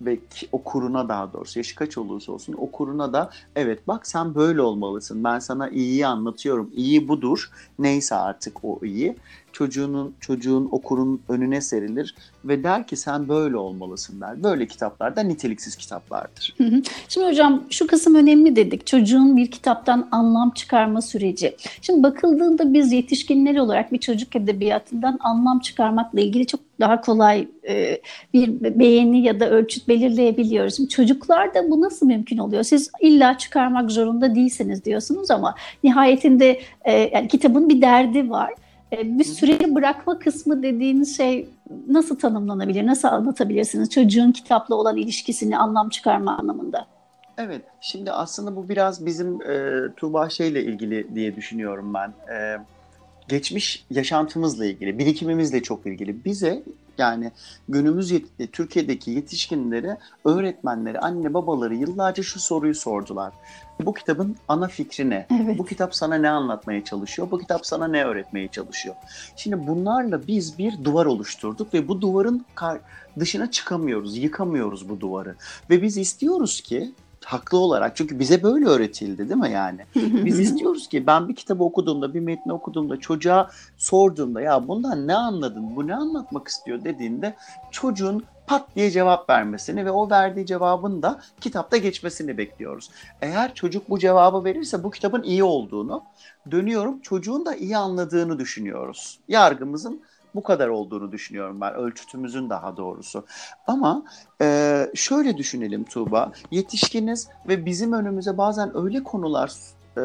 ve 0.00 0.18
okuruna 0.52 1.08
daha 1.08 1.32
doğrusu 1.32 1.58
yaşı 1.58 1.74
kaç 1.76 1.98
olursa 1.98 2.32
olsun 2.32 2.52
okuruna 2.52 3.12
da 3.12 3.30
evet 3.56 3.88
bak 3.88 4.06
sen 4.06 4.34
böyle 4.34 4.62
olmalısın 4.62 5.24
ben 5.24 5.38
sana 5.38 5.68
iyiyi 5.68 6.06
anlatıyorum 6.06 6.70
iyi 6.74 7.08
budur 7.08 7.50
neyse 7.78 8.14
artık 8.14 8.64
o 8.64 8.80
iyi 8.82 9.16
çocuğunun 9.54 10.14
çocuğun 10.20 10.68
okurun 10.72 11.20
önüne 11.28 11.60
serilir 11.60 12.14
ve 12.44 12.64
der 12.64 12.86
ki 12.86 12.96
sen 12.96 13.28
böyle 13.28 13.56
olmalısın 13.56 14.20
der. 14.20 14.42
Böyle 14.42 14.66
kitaplar 14.66 15.16
da 15.16 15.20
niteliksiz 15.22 15.76
kitaplardır. 15.76 16.54
Şimdi 17.08 17.26
hocam 17.26 17.62
şu 17.70 17.86
kısım 17.86 18.14
önemli 18.14 18.56
dedik. 18.56 18.86
Çocuğun 18.86 19.36
bir 19.36 19.50
kitaptan 19.50 20.08
anlam 20.12 20.50
çıkarma 20.50 21.02
süreci. 21.02 21.56
Şimdi 21.82 22.02
bakıldığında 22.02 22.72
biz 22.72 22.92
yetişkinler 22.92 23.56
olarak 23.56 23.92
bir 23.92 23.98
çocuk 23.98 24.36
edebiyatından 24.36 25.18
anlam 25.20 25.60
çıkarmakla 25.60 26.20
ilgili 26.20 26.46
çok 26.46 26.60
daha 26.80 27.00
kolay 27.00 27.48
e, 27.68 28.00
bir 28.34 28.78
beğeni 28.78 29.22
ya 29.22 29.40
da 29.40 29.50
ölçüt 29.50 29.88
belirleyebiliyoruz. 29.88 30.76
Şimdi 30.76 30.88
çocuklarda 30.88 31.70
bu 31.70 31.80
nasıl 31.80 32.06
mümkün 32.06 32.38
oluyor? 32.38 32.62
Siz 32.62 32.90
illa 33.00 33.38
çıkarmak 33.38 33.90
zorunda 33.90 34.34
değilsiniz 34.34 34.84
diyorsunuz 34.84 35.30
ama 35.30 35.54
nihayetinde 35.84 36.60
e, 36.84 36.92
yani 36.92 37.28
kitabın 37.28 37.68
bir 37.68 37.82
derdi 37.82 38.30
var 38.30 38.52
bir 39.02 39.24
süreyi 39.24 39.74
bırakma 39.74 40.18
kısmı 40.18 40.62
dediğiniz 40.62 41.16
şey 41.16 41.48
nasıl 41.88 42.18
tanımlanabilir? 42.18 42.86
Nasıl 42.86 43.08
anlatabilirsiniz 43.08 43.90
çocuğun 43.90 44.32
kitapla 44.32 44.74
olan 44.74 44.96
ilişkisini 44.96 45.58
anlam 45.58 45.88
çıkarma 45.88 46.36
anlamında? 46.38 46.86
Evet, 47.38 47.62
şimdi 47.80 48.12
aslında 48.12 48.56
bu 48.56 48.68
biraz 48.68 49.06
bizim 49.06 49.42
e, 49.42 49.82
Tuğba 49.96 50.28
şeyle 50.28 50.64
ilgili 50.64 51.14
diye 51.14 51.36
düşünüyorum 51.36 51.94
ben. 51.94 52.12
E, 52.34 52.58
geçmiş 53.28 53.84
yaşantımızla 53.90 54.66
ilgili, 54.66 54.98
birikimimizle 54.98 55.62
çok 55.62 55.86
ilgili. 55.86 56.24
Bize 56.24 56.62
yani 56.98 57.32
günümüz 57.68 58.12
yet- 58.12 58.26
e, 58.38 58.46
Türkiye'deki 58.46 59.10
yetişkinlere, 59.10 59.98
öğretmenleri, 60.24 60.98
anne 60.98 61.34
babaları 61.34 61.74
yıllarca 61.74 62.22
şu 62.22 62.40
soruyu 62.40 62.74
sordular. 62.74 63.32
Bu 63.80 63.94
kitabın 63.94 64.36
ana 64.48 64.68
fikri 64.68 65.10
ne? 65.10 65.26
Evet. 65.44 65.58
Bu 65.58 65.66
kitap 65.66 65.94
sana 65.94 66.14
ne 66.14 66.30
anlatmaya 66.30 66.84
çalışıyor? 66.84 67.30
Bu 67.30 67.38
kitap 67.38 67.66
sana 67.66 67.88
ne 67.88 68.04
öğretmeye 68.04 68.48
çalışıyor? 68.48 68.94
Şimdi 69.36 69.66
bunlarla 69.66 70.26
biz 70.26 70.58
bir 70.58 70.84
duvar 70.84 71.06
oluşturduk 71.06 71.74
ve 71.74 71.88
bu 71.88 72.00
duvarın 72.00 72.46
dışına 73.18 73.50
çıkamıyoruz, 73.50 74.16
yıkamıyoruz 74.16 74.88
bu 74.88 75.00
duvarı. 75.00 75.34
Ve 75.70 75.82
biz 75.82 75.96
istiyoruz 75.96 76.60
ki 76.60 76.92
haklı 77.24 77.58
olarak 77.58 77.96
çünkü 77.96 78.18
bize 78.18 78.42
böyle 78.42 78.66
öğretildi 78.66 79.28
değil 79.28 79.40
mi 79.40 79.50
yani? 79.50 79.80
Biz 79.96 80.40
istiyoruz 80.40 80.88
ki 80.88 81.06
ben 81.06 81.28
bir 81.28 81.36
kitabı 81.36 81.64
okuduğumda, 81.64 82.14
bir 82.14 82.20
metni 82.20 82.52
okuduğumda 82.52 82.96
çocuğa 82.96 83.50
sorduğumda 83.76 84.40
ya 84.40 84.68
bundan 84.68 85.06
ne 85.06 85.14
anladın, 85.14 85.76
bu 85.76 85.86
ne 85.86 85.94
anlatmak 85.94 86.48
istiyor 86.48 86.84
dediğinde 86.84 87.34
çocuğun 87.70 88.24
pat 88.46 88.76
diye 88.76 88.90
cevap 88.90 89.30
vermesini 89.30 89.86
ve 89.86 89.90
o 89.90 90.10
verdiği 90.10 90.46
cevabın 90.46 91.02
da 91.02 91.20
kitapta 91.40 91.76
geçmesini 91.76 92.38
bekliyoruz. 92.38 92.90
Eğer 93.22 93.54
çocuk 93.54 93.90
bu 93.90 93.98
cevabı 93.98 94.44
verirse 94.44 94.84
bu 94.84 94.90
kitabın 94.90 95.22
iyi 95.22 95.44
olduğunu, 95.44 96.02
dönüyorum 96.50 97.00
çocuğun 97.00 97.46
da 97.46 97.54
iyi 97.54 97.76
anladığını 97.76 98.38
düşünüyoruz. 98.38 99.20
Yargımızın 99.28 100.02
bu 100.34 100.42
kadar 100.42 100.68
olduğunu 100.68 101.12
düşünüyorum 101.12 101.60
ben. 101.60 101.74
Ölçütümüzün 101.74 102.50
daha 102.50 102.76
doğrusu. 102.76 103.24
Ama 103.66 104.04
e, 104.42 104.86
şöyle 104.94 105.36
düşünelim 105.36 105.84
Tuğba. 105.84 106.32
Yetişkiniz 106.50 107.28
ve 107.48 107.66
bizim 107.66 107.92
önümüze 107.92 108.38
bazen 108.38 108.76
öyle 108.76 109.02
konular 109.02 109.52
e, 109.96 110.04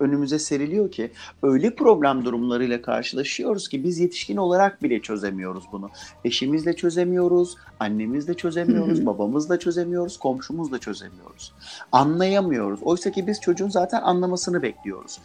önümüze 0.00 0.38
seriliyor 0.38 0.90
ki 0.90 1.10
öyle 1.42 1.74
problem 1.74 2.24
durumlarıyla 2.24 2.82
karşılaşıyoruz 2.82 3.68
ki 3.68 3.84
biz 3.84 3.98
yetişkin 3.98 4.36
olarak 4.36 4.82
bile 4.82 5.00
çözemiyoruz 5.02 5.64
bunu. 5.72 5.90
Eşimizle 6.24 6.76
çözemiyoruz, 6.76 7.56
annemizle 7.80 8.34
çözemiyoruz, 8.34 9.06
babamızla 9.06 9.58
çözemiyoruz, 9.58 10.18
komşumuzla 10.18 10.78
çözemiyoruz. 10.78 11.52
Anlayamıyoruz. 11.92 12.80
Oysa 12.82 13.10
ki 13.10 13.26
biz 13.26 13.40
çocuğun 13.40 13.68
zaten 13.68 14.02
anlamasını 14.02 14.62
bekliyoruz. 14.62 15.20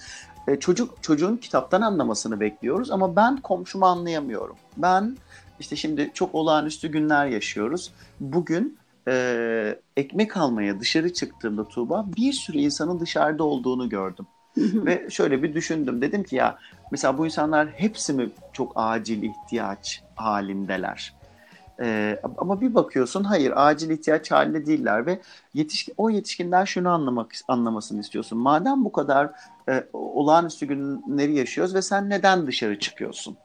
E, 0.48 0.60
çocuk 0.60 1.04
çocuğun 1.04 1.38
kitaptan 1.38 1.82
anlamasını 1.82 2.40
bekliyoruz 2.40 2.92
ama 2.92 3.16
ben 3.16 3.38
komşumu 3.38 3.86
anlayamıyorum. 3.86 4.56
Ben 4.78 5.18
işte 5.60 5.76
şimdi 5.76 6.12
çok 6.14 6.36
olağanüstü 6.36 6.88
günler 6.88 7.26
yaşıyoruz. 7.26 7.92
Bugün 8.20 8.78
e, 9.08 9.80
ekmek 9.98 10.38
almaya 10.38 10.80
dışarı 10.80 11.14
çıktığımda 11.14 11.68
Tuğba 11.68 12.06
bir 12.18 12.34
sürü 12.34 12.58
insanın 12.58 13.00
dışarıda 13.00 13.44
olduğunu 13.44 13.90
gördüm. 13.90 14.28
Ve 14.58 15.08
şöyle 15.10 15.44
bir 15.44 15.54
düşündüm. 15.54 16.02
Dedim 16.02 16.24
ki 16.24 16.36
ya 16.36 16.58
mesela 16.92 17.18
bu 17.18 17.26
insanlar 17.26 17.68
hepsi 17.68 18.14
mi 18.14 18.30
çok 18.54 18.72
acil 18.76 19.24
ihtiyaç 19.24 20.04
halindeler? 20.16 21.14
Ee, 21.82 22.20
ama 22.38 22.62
bir 22.62 22.76
bakıyorsun 22.76 23.24
hayır 23.24 23.54
acil 23.56 23.90
ihtiyaç 23.90 24.32
halinde 24.32 24.66
değiller 24.66 25.06
ve 25.06 25.22
yetişkin, 25.54 25.94
o 25.98 26.10
yetişkinler 26.10 26.66
şunu 26.66 26.90
anlamak 26.90 27.32
anlamasını 27.48 28.00
istiyorsun. 28.00 28.38
Madem 28.38 28.86
bu 28.86 28.92
kadar 28.92 29.32
e, 29.70 29.84
olağanüstü 29.94 30.66
günleri 30.66 31.36
yaşıyoruz 31.36 31.76
ve 31.76 31.82
sen 31.82 32.10
neden 32.10 32.48
dışarı 32.48 32.80
çıkıyorsun? 32.80 33.38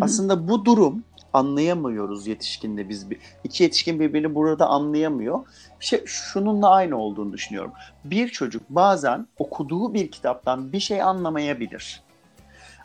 Aslında 0.00 0.48
bu 0.48 0.64
durum 0.64 1.04
anlayamıyoruz 1.32 2.26
yetişkinde 2.26 2.88
biz. 2.88 3.10
Bir, 3.10 3.18
iki 3.44 3.62
yetişkin 3.62 4.00
birbirini 4.00 4.34
burada 4.34 4.66
anlayamıyor. 4.66 5.46
Şey, 5.80 6.02
şununla 6.06 6.70
aynı 6.70 6.98
olduğunu 6.98 7.32
düşünüyorum. 7.32 7.72
Bir 8.04 8.28
çocuk 8.28 8.62
bazen 8.68 9.26
okuduğu 9.38 9.94
bir 9.94 10.10
kitaptan 10.10 10.72
bir 10.72 10.80
şey 10.80 11.02
anlamayabilir. 11.02 12.02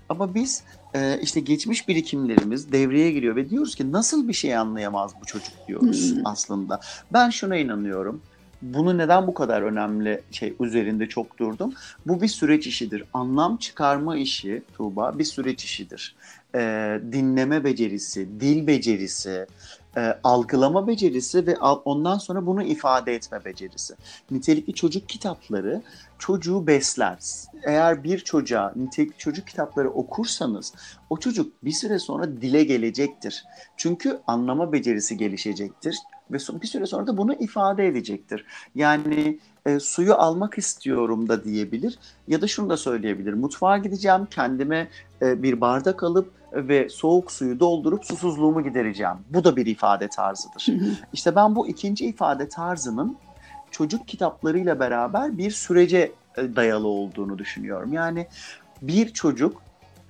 Ama 0.10 0.36
biz 0.36 0.64
e, 0.96 1.20
işte 1.22 1.40
geçmiş 1.40 1.88
birikimlerimiz 1.88 2.72
devreye 2.72 3.12
giriyor 3.12 3.36
ve 3.36 3.50
diyoruz 3.50 3.76
ki 3.76 3.92
nasıl 3.92 4.28
bir 4.28 4.34
şey 4.34 4.56
anlayamaz 4.56 5.12
bu 5.22 5.26
çocuk 5.26 5.54
diyoruz 5.68 6.16
hmm. 6.16 6.22
aslında. 6.26 6.80
Ben 7.14 7.30
şuna 7.30 7.56
inanıyorum. 7.56 8.22
Bunu 8.62 8.98
neden 8.98 9.28
bu 9.28 9.34
kadar 9.34 9.62
önemli 9.62 10.22
şey 10.32 10.54
üzerinde 10.60 11.10
çok 11.10 11.40
durdum? 11.40 11.74
Bu 12.06 12.22
bir 12.22 12.28
süreç 12.28 12.68
işidir. 12.68 13.04
Anlam 13.14 13.58
çıkarma 13.58 14.18
işi 14.18 14.64
Tuğba 14.78 15.20
bir 15.20 15.24
süreç 15.24 15.64
işidir 15.64 16.16
e, 16.56 16.60
dinleme 17.12 17.64
becerisi, 17.64 18.28
dil 18.40 18.68
becerisi, 18.68 19.46
e, 19.98 20.20
algılama 20.24 20.88
becerisi 20.88 21.48
ve 21.48 21.56
al, 21.56 21.80
ondan 21.86 22.18
sonra 22.18 22.46
bunu 22.46 22.64
ifade 22.64 23.16
etme 23.16 23.46
becerisi. 23.46 23.96
Nitelikli 24.32 24.74
çocuk 24.74 25.10
kitapları 25.10 25.82
çocuğu 26.20 26.68
besler. 26.68 27.18
Eğer 27.64 28.04
bir 28.04 28.20
çocuğa 28.20 28.74
nitelikli 28.76 29.18
çocuk 29.18 29.48
kitapları 29.48 29.90
okursanız 29.90 30.74
o 31.10 31.18
çocuk 31.18 31.64
bir 31.64 31.72
süre 31.72 32.00
sonra 32.00 32.42
dile 32.42 32.64
gelecektir. 32.64 33.46
Çünkü 33.78 34.20
anlama 34.28 34.72
becerisi 34.72 35.18
gelişecektir 35.18 35.98
ve 36.32 36.38
bir 36.62 36.68
süre 36.68 36.86
sonra 36.86 37.08
da 37.08 37.18
bunu 37.18 37.34
ifade 37.34 37.88
edecektir. 37.88 38.46
Yani 38.76 39.40
e, 39.66 39.80
suyu 39.80 40.14
almak 40.14 40.58
istiyorum 40.58 41.30
da 41.30 41.44
diyebilir 41.44 42.00
ya 42.28 42.42
da 42.42 42.48
şunu 42.48 42.70
da 42.70 42.78
söyleyebilir. 42.78 43.34
Mutfağa 43.34 43.78
gideceğim, 43.78 44.28
kendime 44.32 44.88
e, 45.22 45.44
bir 45.44 45.62
bardak 45.62 46.04
alıp 46.04 46.39
ve 46.54 46.90
soğuk 46.90 47.32
suyu 47.32 47.60
doldurup 47.60 48.06
susuzluğumu 48.06 48.64
gidereceğim. 48.64 49.16
Bu 49.30 49.44
da 49.44 49.56
bir 49.56 49.66
ifade 49.66 50.08
tarzıdır. 50.08 50.66
İşte 51.14 51.36
ben 51.36 51.56
bu 51.56 51.68
ikinci 51.68 52.06
ifade 52.06 52.50
tarzının 52.50 53.18
çocuk 53.72 54.08
kitaplarıyla 54.08 54.80
beraber 54.80 55.38
bir 55.38 55.52
sürece 55.52 56.12
e, 56.38 56.56
dayalı 56.56 56.88
olduğunu 56.88 57.38
düşünüyorum. 57.38 57.94
Yani 57.94 58.28
bir 58.82 59.14
çocuk 59.14 59.62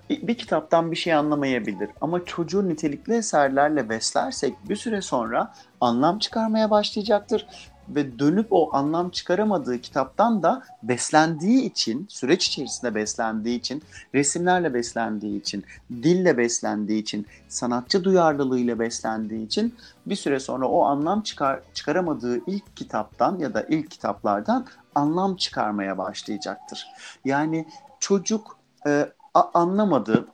bir 0.10 0.38
kitaptan 0.38 0.92
bir 0.92 0.96
şey 0.96 1.14
anlamayabilir 1.14 1.90
ama 2.02 2.26
çocuğu 2.26 2.70
nitelikli 2.70 3.14
eserlerle 3.14 3.90
beslersek 3.90 4.54
bir 4.70 4.76
süre 4.76 5.02
sonra 5.02 5.54
anlam 5.82 6.20
çıkarmaya 6.20 6.72
başlayacaktır 6.72 7.48
ve 7.96 8.20
dönüp 8.20 8.48
o 8.52 8.76
anlam 8.76 9.10
çıkaramadığı 9.10 9.82
kitaptan 9.82 10.44
da 10.44 10.64
beslendiği 10.84 11.62
için, 11.62 12.06
süreç 12.10 12.48
içerisinde 12.48 12.96
beslendiği 12.96 13.60
için, 13.60 13.84
resimlerle 14.16 14.74
beslendiği 14.74 15.40
için, 15.40 15.64
dille 15.92 16.38
beslendiği 16.38 17.02
için, 17.02 17.28
sanatçı 17.48 18.04
duyarlılığıyla 18.04 18.80
beslendiği 18.80 19.46
için 19.46 19.76
bir 20.06 20.16
süre 20.16 20.40
sonra 20.40 20.68
o 20.68 20.84
anlam 20.84 21.22
çıkar, 21.22 21.60
çıkaramadığı 21.74 22.42
ilk 22.48 22.78
kitaptan 22.78 23.40
ya 23.40 23.54
da 23.54 23.66
ilk 23.70 23.92
kitaplardan 23.92 24.68
anlam 24.96 25.36
çıkarmaya 25.36 25.98
başlayacaktır. 25.98 26.88
Yani 27.26 27.68
çocuk 28.00 28.58
e, 28.88 29.10
anlamadı, 29.54 30.28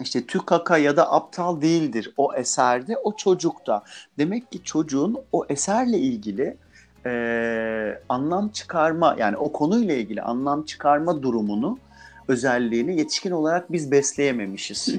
işte 0.00 0.26
tükaka 0.26 0.78
ya 0.78 0.96
da 0.96 1.12
aptal 1.12 1.60
değildir 1.60 2.12
o 2.16 2.34
eserde, 2.34 2.96
o 2.96 3.16
çocukta. 3.16 3.82
Demek 4.18 4.52
ki 4.52 4.64
çocuğun 4.64 5.16
o 5.32 5.46
eserle 5.48 5.98
ilgili 5.98 6.56
e, 7.08 8.02
anlam 8.08 8.48
çıkarma 8.48 9.16
yani 9.18 9.36
o 9.36 9.52
konuyla 9.52 9.94
ilgili 9.94 10.22
anlam 10.22 10.62
çıkarma 10.62 11.22
durumunu 11.22 11.78
özelliğini 12.28 12.98
yetişkin 12.98 13.30
olarak 13.30 13.72
biz 13.72 13.90
besleyememişiz. 13.90 14.94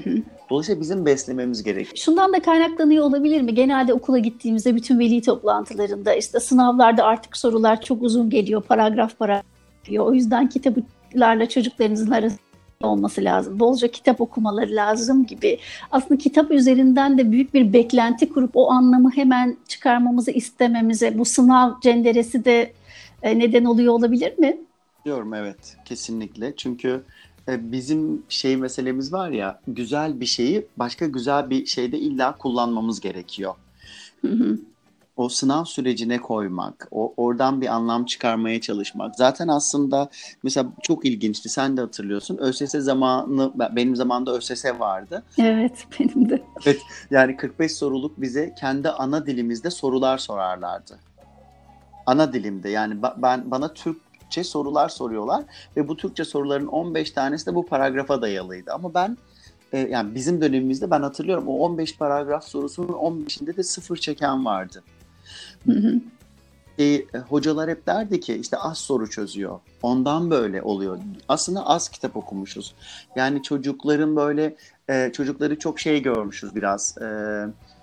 Dolayısıyla 0.50 0.80
bizim 0.80 1.06
beslememiz 1.06 1.62
gerekiyor. 1.62 1.96
Şundan 1.96 2.32
da 2.32 2.42
kaynaklanıyor 2.42 3.04
olabilir 3.04 3.42
mi? 3.42 3.54
Genelde 3.54 3.94
okula 3.94 4.18
gittiğimizde 4.18 4.74
bütün 4.74 4.98
veli 4.98 5.22
toplantılarında 5.22 6.14
işte 6.14 6.40
sınavlarda 6.40 7.04
artık 7.04 7.36
sorular 7.36 7.82
çok 7.82 8.02
uzun 8.02 8.30
geliyor, 8.30 8.62
paragraf 8.62 9.18
paragraf. 9.18 9.44
O 9.98 10.14
yüzden 10.14 10.48
kitaplarla 10.48 11.48
çocuklarınızın 11.48 12.10
arasında 12.10 12.49
olması 12.82 13.24
lazım. 13.24 13.60
Bolca 13.60 13.88
kitap 13.88 14.20
okumaları 14.20 14.76
lazım 14.76 15.26
gibi. 15.26 15.58
Aslında 15.90 16.18
kitap 16.18 16.50
üzerinden 16.50 17.18
de 17.18 17.32
büyük 17.32 17.54
bir 17.54 17.72
beklenti 17.72 18.28
kurup 18.28 18.50
o 18.54 18.70
anlamı 18.70 19.10
hemen 19.10 19.56
çıkarmamızı 19.68 20.30
istememize 20.30 21.18
bu 21.18 21.24
sınav 21.24 21.80
cenderesi 21.80 22.44
de 22.44 22.72
e, 23.22 23.38
neden 23.38 23.64
oluyor 23.64 23.94
olabilir 23.94 24.38
mi? 24.38 24.58
Diyorum 25.04 25.34
evet 25.34 25.76
kesinlikle. 25.84 26.56
Çünkü 26.56 27.02
e, 27.48 27.72
bizim 27.72 28.22
şey 28.28 28.56
meselemiz 28.56 29.12
var 29.12 29.30
ya 29.30 29.60
güzel 29.68 30.20
bir 30.20 30.26
şeyi 30.26 30.66
başka 30.76 31.06
güzel 31.06 31.50
bir 31.50 31.66
şeyde 31.66 31.98
illa 31.98 32.36
kullanmamız 32.36 33.00
gerekiyor. 33.00 33.54
Hı 34.20 34.28
hı 34.28 34.58
o 35.20 35.28
sınav 35.28 35.64
sürecine 35.64 36.18
koymak, 36.18 36.88
o 36.90 37.14
oradan 37.16 37.60
bir 37.60 37.66
anlam 37.66 38.04
çıkarmaya 38.04 38.60
çalışmak. 38.60 39.16
Zaten 39.16 39.48
aslında 39.48 40.08
mesela 40.42 40.66
çok 40.82 41.04
ilginçti. 41.04 41.48
Sen 41.48 41.76
de 41.76 41.80
hatırlıyorsun. 41.80 42.36
ÖSS 42.36 42.70
zamanı 42.70 43.52
benim 43.76 43.96
zamanımda 43.96 44.36
ÖSS 44.36 44.64
vardı. 44.78 45.22
Evet, 45.38 45.86
benim 46.00 46.28
de. 46.28 46.42
Evet. 46.66 46.80
Yani 47.10 47.36
45 47.36 47.72
soruluk 47.72 48.20
bize 48.20 48.54
kendi 48.60 48.88
ana 48.88 49.26
dilimizde 49.26 49.70
sorular 49.70 50.18
sorarlardı. 50.18 50.98
Ana 52.06 52.32
dilimde. 52.32 52.68
Yani 52.68 53.02
ben 53.16 53.50
bana 53.50 53.74
Türkçe 53.74 54.44
sorular 54.44 54.88
soruyorlar 54.88 55.44
ve 55.76 55.88
bu 55.88 55.96
Türkçe 55.96 56.24
soruların 56.24 56.66
15 56.66 57.10
tanesi 57.10 57.46
de 57.46 57.54
bu 57.54 57.66
paragrafa 57.66 58.22
dayalıydı. 58.22 58.72
Ama 58.72 58.94
ben 58.94 59.16
e, 59.72 59.78
yani 59.78 60.14
bizim 60.14 60.40
dönemimizde 60.40 60.90
ben 60.90 61.02
hatırlıyorum 61.02 61.48
o 61.48 61.52
15 61.52 61.96
paragraf 61.96 62.44
sorusunun 62.44 62.88
15'inde 62.88 63.56
de 63.56 63.62
sıfır 63.62 63.96
çeken 63.96 64.44
vardı. 64.44 64.82
Hı 65.66 65.72
hı. 65.72 66.00
E, 66.78 67.04
hocalar 67.28 67.70
hep 67.70 67.86
derdi 67.86 68.20
ki 68.20 68.34
işte 68.34 68.56
az 68.56 68.78
soru 68.78 69.10
çözüyor. 69.10 69.60
Ondan 69.82 70.30
böyle 70.30 70.62
oluyor. 70.62 70.98
Aslında 71.28 71.66
az 71.66 71.88
kitap 71.88 72.16
okumuşuz. 72.16 72.74
Yani 73.16 73.42
çocukların 73.42 74.16
böyle 74.16 74.56
e, 74.88 75.10
çocukları 75.12 75.58
çok 75.58 75.80
şey 75.80 76.02
görmüşüz 76.02 76.54
biraz. 76.54 76.98
E, 76.98 77.06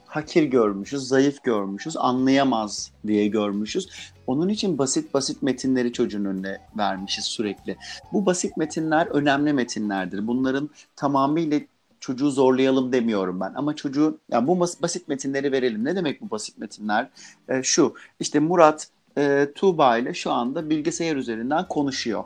hakir 0.08 0.44
görmüşüz, 0.44 1.08
zayıf 1.08 1.44
görmüşüz, 1.44 1.98
anlayamaz 1.98 2.92
diye 3.08 3.28
görmüşüz. 3.28 3.90
Onun 4.28 4.50
için 4.50 4.78
basit 4.78 5.14
basit 5.14 5.42
metinleri 5.42 5.94
çocuğun 5.94 6.26
önüne 6.26 6.58
vermişiz 6.78 7.26
sürekli. 7.26 7.78
Bu 8.14 8.26
basit 8.26 8.58
metinler 8.58 9.08
önemli 9.08 9.54
metinlerdir. 9.54 10.28
Bunların 10.28 10.70
tamamıyla 10.96 11.60
çocuğu 12.08 12.32
zorlayalım 12.32 12.92
demiyorum 12.92 13.40
ben. 13.40 13.54
Ama 13.56 13.76
çocuğu 13.76 14.18
yani 14.32 14.48
bu 14.48 14.60
basit 14.60 15.08
metinleri 15.08 15.52
verelim. 15.52 15.86
Ne 15.86 15.96
demek 15.96 16.22
bu 16.22 16.30
basit 16.30 16.58
metinler? 16.58 17.10
E, 17.50 17.64
şu 17.64 17.94
işte 18.20 18.40
Murat 18.40 18.88
e, 19.18 19.48
Tuğba 19.56 19.98
ile 19.98 20.14
şu 20.14 20.32
anda 20.32 20.70
bilgisayar 20.70 21.16
üzerinden 21.16 21.68
konuşuyor. 21.68 22.24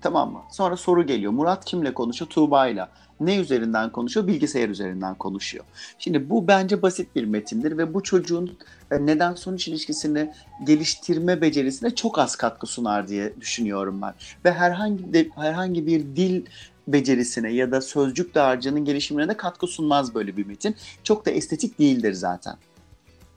Tamam 0.00 0.32
mı? 0.32 0.42
Sonra 0.50 0.76
soru 0.76 1.06
geliyor. 1.06 1.32
Murat 1.32 1.64
kimle 1.64 1.94
konuşuyor? 1.94 2.30
Tuğba 2.30 2.68
ile. 2.68 2.86
Ne 3.20 3.36
üzerinden 3.36 3.92
konuşuyor? 3.92 4.26
Bilgisayar 4.26 4.68
üzerinden 4.68 5.14
konuşuyor. 5.14 5.64
Şimdi 5.98 6.30
bu 6.30 6.48
bence 6.48 6.82
basit 6.82 7.16
bir 7.16 7.24
metindir 7.24 7.78
ve 7.78 7.94
bu 7.94 8.02
çocuğun 8.02 8.58
e, 8.90 9.06
neden 9.06 9.34
sonuç 9.34 9.68
ilişkisini 9.68 10.32
geliştirme 10.64 11.40
becerisine 11.40 11.94
çok 11.94 12.18
az 12.18 12.36
katkı 12.36 12.66
sunar 12.66 13.08
diye 13.08 13.32
düşünüyorum 13.40 14.02
ben. 14.02 14.14
Ve 14.44 14.52
herhangi 14.52 15.12
de, 15.12 15.28
herhangi 15.36 15.86
bir 15.86 16.00
dil 16.00 16.44
becerisine 16.92 17.52
ya 17.52 17.72
da 17.72 17.80
sözcük 17.80 18.34
dağarcığının 18.34 18.84
gelişimine 18.84 19.28
de 19.28 19.36
katkı 19.36 19.66
sunmaz 19.66 20.14
böyle 20.14 20.36
bir 20.36 20.46
metin. 20.46 20.76
Çok 21.04 21.26
da 21.26 21.30
estetik 21.30 21.78
değildir 21.78 22.12
zaten. 22.12 22.56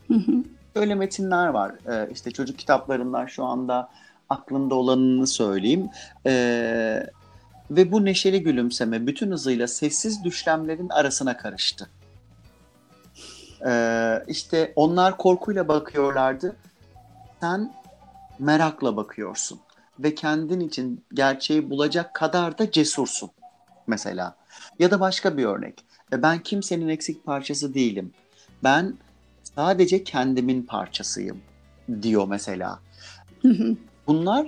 Hı 0.08 0.16
Öyle 0.76 0.96
metinler 0.96 1.48
var. 1.48 1.76
Ee, 1.90 2.10
işte 2.12 2.32
çocuk 2.32 2.60
kitaplarından 2.60 3.26
şu 3.26 3.44
anda 3.44 3.90
aklımda 4.30 4.76
olanını 4.76 5.28
söyleyeyim. 5.28 5.90
Ee, 6.26 7.08
ve 7.72 7.92
bu 7.92 8.06
neşeli 8.06 8.44
gülümseme 8.44 9.08
bütün 9.08 9.32
hızıyla 9.32 9.68
sessiz 9.68 10.24
düşlemlerin 10.24 10.90
arasına 10.90 11.38
karıştı. 11.38 11.90
Ee, 13.68 14.24
işte 14.28 14.74
onlar 14.76 15.18
korkuyla 15.18 15.68
bakıyorlardı. 15.68 16.56
Sen 17.42 17.74
merakla 18.40 18.98
bakıyorsun 18.98 19.60
ve 20.00 20.16
kendin 20.16 20.60
için 20.60 21.06
gerçeği 21.14 21.70
bulacak 21.70 22.14
kadar 22.14 22.58
da 22.58 22.72
cesursun 22.72 23.32
mesela. 23.92 24.36
Ya 24.80 24.92
da 24.92 25.00
başka 25.00 25.38
bir 25.38 25.46
örnek. 25.46 25.86
E, 26.14 26.22
ben 26.22 26.40
kimsenin 26.40 26.88
eksik 26.88 27.26
parçası 27.26 27.74
değilim. 27.74 28.12
Ben 28.64 28.94
sadece 29.56 30.04
kendimin 30.04 30.64
parçasıyım 30.64 31.42
diyor 32.02 32.28
mesela. 32.28 32.80
Bunlar 34.08 34.48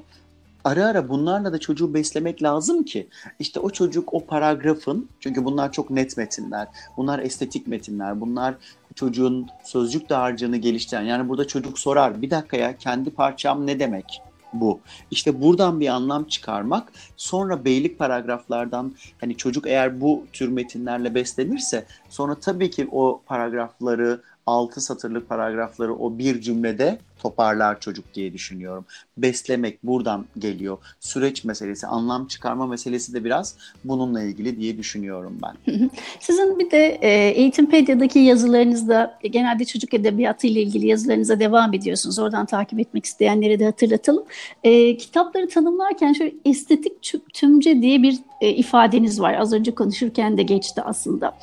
ara 0.64 0.86
ara 0.86 1.10
bunlarla 1.10 1.54
da 1.54 1.60
çocuğu 1.60 1.94
beslemek 1.94 2.44
lazım 2.44 2.84
ki 2.84 3.08
işte 3.40 3.60
o 3.60 3.70
çocuk 3.70 4.14
o 4.14 4.26
paragrafın 4.26 5.10
çünkü 5.20 5.46
bunlar 5.46 5.72
çok 5.72 5.90
net 5.90 6.18
metinler. 6.18 6.68
Bunlar 6.98 7.20
estetik 7.20 7.68
metinler. 7.68 8.22
Bunlar 8.22 8.56
çocuğun 8.96 9.48
sözcük 9.64 10.10
dağarcığını 10.10 10.58
geliştiren. 10.58 11.02
Yani 11.02 11.30
burada 11.30 11.48
çocuk 11.48 11.80
sorar 11.80 12.22
bir 12.22 12.30
dakika 12.30 12.58
ya 12.58 12.78
kendi 12.78 13.10
parçam 13.10 13.68
ne 13.68 13.80
demek? 13.80 14.22
Bu. 14.54 14.80
İşte 15.12 15.42
buradan 15.42 15.80
bir 15.80 15.88
anlam 15.88 16.24
çıkarmak 16.24 16.92
sonra 17.18 17.66
beylik 17.66 18.00
paragraflardan 18.00 18.94
hani 19.22 19.38
çocuk 19.38 19.68
eğer 19.68 20.02
bu 20.02 20.26
tür 20.34 20.48
metinlerle 20.48 21.16
beslenirse 21.16 21.86
sonra 22.10 22.36
tabii 22.36 22.72
ki 22.72 22.88
o 22.92 23.22
paragrafları 23.26 24.22
6 24.46 24.82
satırlık 24.82 25.30
paragrafları 25.30 25.96
o 25.96 26.18
bir 26.18 26.42
cümlede 26.42 27.00
toparlar 27.24 27.80
çocuk 27.80 28.14
diye 28.14 28.34
düşünüyorum. 28.34 28.86
Beslemek 29.18 29.84
buradan 29.84 30.26
geliyor. 30.38 30.78
Süreç 31.00 31.44
meselesi, 31.44 31.88
anlam 31.88 32.28
çıkarma 32.28 32.68
meselesi 32.68 33.14
de 33.14 33.24
biraz 33.24 33.56
bununla 33.84 34.24
ilgili 34.24 34.60
diye 34.60 34.78
düşünüyorum 34.78 35.38
ben. 35.44 35.80
Sizin 36.20 36.60
bir 36.60 36.72
de 36.72 36.98
e, 37.02 37.30
Eğitimpedia'daki 37.30 38.20
yazılarınızda 38.20 39.20
e, 39.24 39.28
genelde 39.28 39.66
çocuk 39.66 39.94
edebiyatı 39.94 40.48
ile 40.48 40.62
ilgili 40.62 40.88
yazılarınıza 40.88 41.40
devam 41.40 41.74
ediyorsunuz. 41.74 42.20
Oradan 42.20 42.46
takip 42.46 42.80
etmek 42.80 43.06
isteyenlere 43.06 43.60
de 43.60 43.66
hatırlatalım. 43.66 44.24
E, 44.64 44.98
kitapları 44.98 45.50
tanımlarken 45.50 46.14
şöyle 46.14 46.34
estetik 46.46 46.94
tümce 47.34 47.82
diye 47.82 48.04
bir 48.04 48.20
e, 48.42 48.50
ifadeniz 48.50 49.22
var. 49.22 49.34
Az 49.34 49.54
önce 49.54 49.72
konuşurken 49.72 50.38
de 50.38 50.44
geçti 50.44 50.82
aslında. 50.82 51.38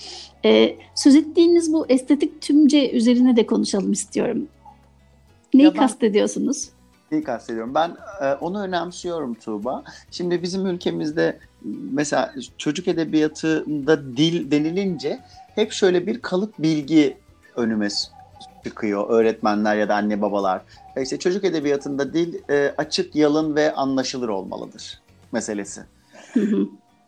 E, 0.45 0.77
söz 0.95 1.17
ettiğiniz 1.17 1.73
bu 1.73 1.87
estetik 1.89 2.43
tümce 2.43 2.91
üzerine 2.91 3.37
de 3.37 3.47
konuşalım 3.47 3.93
istiyorum. 3.93 4.49
Neyi 5.55 5.65
ya 5.65 5.75
ben, 5.75 5.79
kastediyorsunuz? 5.79 6.69
Neyi 7.13 7.25
kastediyorum? 7.25 7.75
Ben 7.75 7.97
e, 8.23 8.35
onu 8.35 8.63
önemsiyorum 8.63 9.35
Tuğba. 9.35 9.85
Şimdi 10.11 10.43
bizim 10.43 10.67
ülkemizde 10.67 11.39
mesela 11.93 12.35
çocuk 12.59 12.89
edebiyatında 12.89 14.17
dil 14.17 14.51
denilince 14.51 15.21
hep 15.55 15.73
şöyle 15.73 16.07
bir 16.07 16.23
kalıp 16.23 16.59
bilgi 16.59 17.17
önüme 17.57 17.89
çıkıyor 18.65 19.11
öğretmenler 19.11 19.77
ya 19.77 19.89
da 19.89 19.95
anne 19.95 20.23
babalar. 20.23 20.63
E, 20.97 21.03
işte 21.03 21.19
çocuk 21.19 21.45
edebiyatında 21.45 22.13
dil 22.13 22.35
e, 22.51 22.75
açık, 22.79 23.17
yalın 23.17 23.57
ve 23.57 23.75
anlaşılır 23.75 24.29
olmalıdır 24.29 25.01
meselesi. 25.33 25.81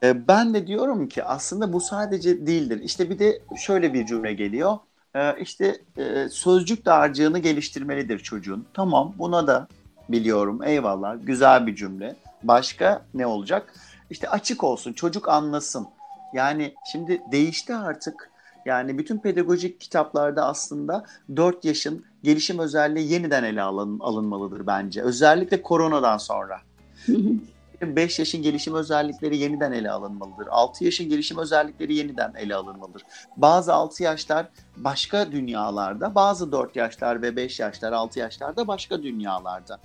E, 0.02 0.28
ben 0.28 0.54
de 0.54 0.66
diyorum 0.66 1.08
ki 1.08 1.24
aslında 1.24 1.72
bu 1.72 1.80
sadece 1.80 2.46
değildir. 2.46 2.80
İşte 2.84 3.10
bir 3.10 3.18
de 3.18 3.42
şöyle 3.56 3.94
bir 3.94 4.06
cümle 4.06 4.32
geliyor. 4.34 4.78
E, 5.14 5.40
işte 5.40 5.80
e, 5.96 6.28
sözcük 6.28 6.84
dağarcığını 6.84 7.38
geliştirmelidir 7.38 8.18
çocuğun. 8.18 8.66
Tamam 8.74 9.14
buna 9.18 9.46
da 9.46 9.68
biliyorum 10.08 10.62
eyvallah 10.62 11.16
güzel 11.22 11.66
bir 11.66 11.76
cümle. 11.76 12.16
Başka 12.42 13.02
ne 13.14 13.26
olacak? 13.26 13.74
İşte 14.10 14.28
açık 14.28 14.64
olsun 14.64 14.92
çocuk 14.92 15.28
anlasın. 15.28 15.88
Yani 16.32 16.74
şimdi 16.92 17.22
değişti 17.32 17.74
artık. 17.74 18.32
Yani 18.64 18.98
bütün 18.98 19.18
pedagojik 19.18 19.80
kitaplarda 19.80 20.46
aslında 20.46 21.04
4 21.36 21.64
yaşın 21.64 22.04
gelişim 22.22 22.58
özelliği 22.58 23.12
yeniden 23.12 23.44
ele 23.44 23.62
alın, 23.62 23.98
alınmalıdır 24.00 24.66
bence. 24.66 25.02
Özellikle 25.02 25.62
koronadan 25.62 26.18
sonra. 26.18 26.60
5 27.82 28.18
yaşın 28.18 28.42
gelişim 28.42 28.74
özellikleri 28.74 29.36
yeniden 29.36 29.72
ele 29.72 29.90
alınmalıdır. 29.90 30.46
6 30.50 30.84
yaşın 30.84 31.08
gelişim 31.08 31.38
özellikleri 31.38 31.94
yeniden 31.94 32.34
ele 32.34 32.54
alınmalıdır. 32.54 33.02
Bazı 33.36 33.74
6 33.74 34.02
yaşlar 34.02 34.46
başka 34.76 35.32
dünyalarda, 35.32 36.14
bazı 36.14 36.52
4 36.52 36.76
yaşlar 36.76 37.22
ve 37.22 37.36
5 37.36 37.60
yaşlar, 37.60 37.92
6 37.92 38.18
yaşlarda 38.18 38.66
başka 38.66 39.02
dünyalarda. 39.02 39.78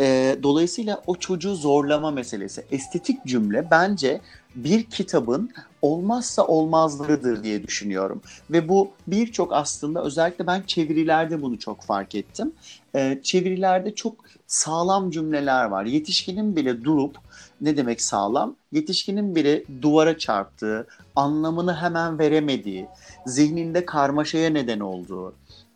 E, 0.00 0.36
dolayısıyla 0.42 1.02
o 1.06 1.16
çocuğu 1.16 1.54
zorlama 1.54 2.10
meselesi. 2.10 2.64
Estetik 2.70 3.26
cümle 3.26 3.70
bence 3.70 4.20
bir 4.54 4.82
kitabın 4.84 5.50
olmazsa 5.82 6.46
olmazlarıdır 6.46 7.44
diye 7.44 7.62
düşünüyorum. 7.62 8.20
Ve 8.50 8.68
bu 8.68 8.90
birçok 9.06 9.52
aslında 9.52 10.04
özellikle 10.04 10.46
ben 10.46 10.62
çevirilerde 10.62 11.42
bunu 11.42 11.58
çok 11.58 11.82
fark 11.82 12.14
ettim. 12.14 12.52
E, 12.94 13.20
çevirilerde 13.22 13.94
çok 13.94 14.14
sağlam 14.46 15.10
cümleler 15.10 15.64
var. 15.64 15.84
Yetişkinin 15.84 16.56
bile 16.56 16.84
durup 16.84 17.16
ne 17.60 17.76
demek 17.76 18.02
sağlam? 18.02 18.56
Yetişkinin 18.72 19.34
bile 19.34 19.64
duvara 19.82 20.18
çarptığı, 20.18 20.86
anlamını 21.16 21.76
hemen 21.76 22.18
veremediği, 22.18 22.86
zihninde 23.26 23.86
karmaşaya 23.86 24.50
neden 24.50 24.80
olduğu 24.80 25.34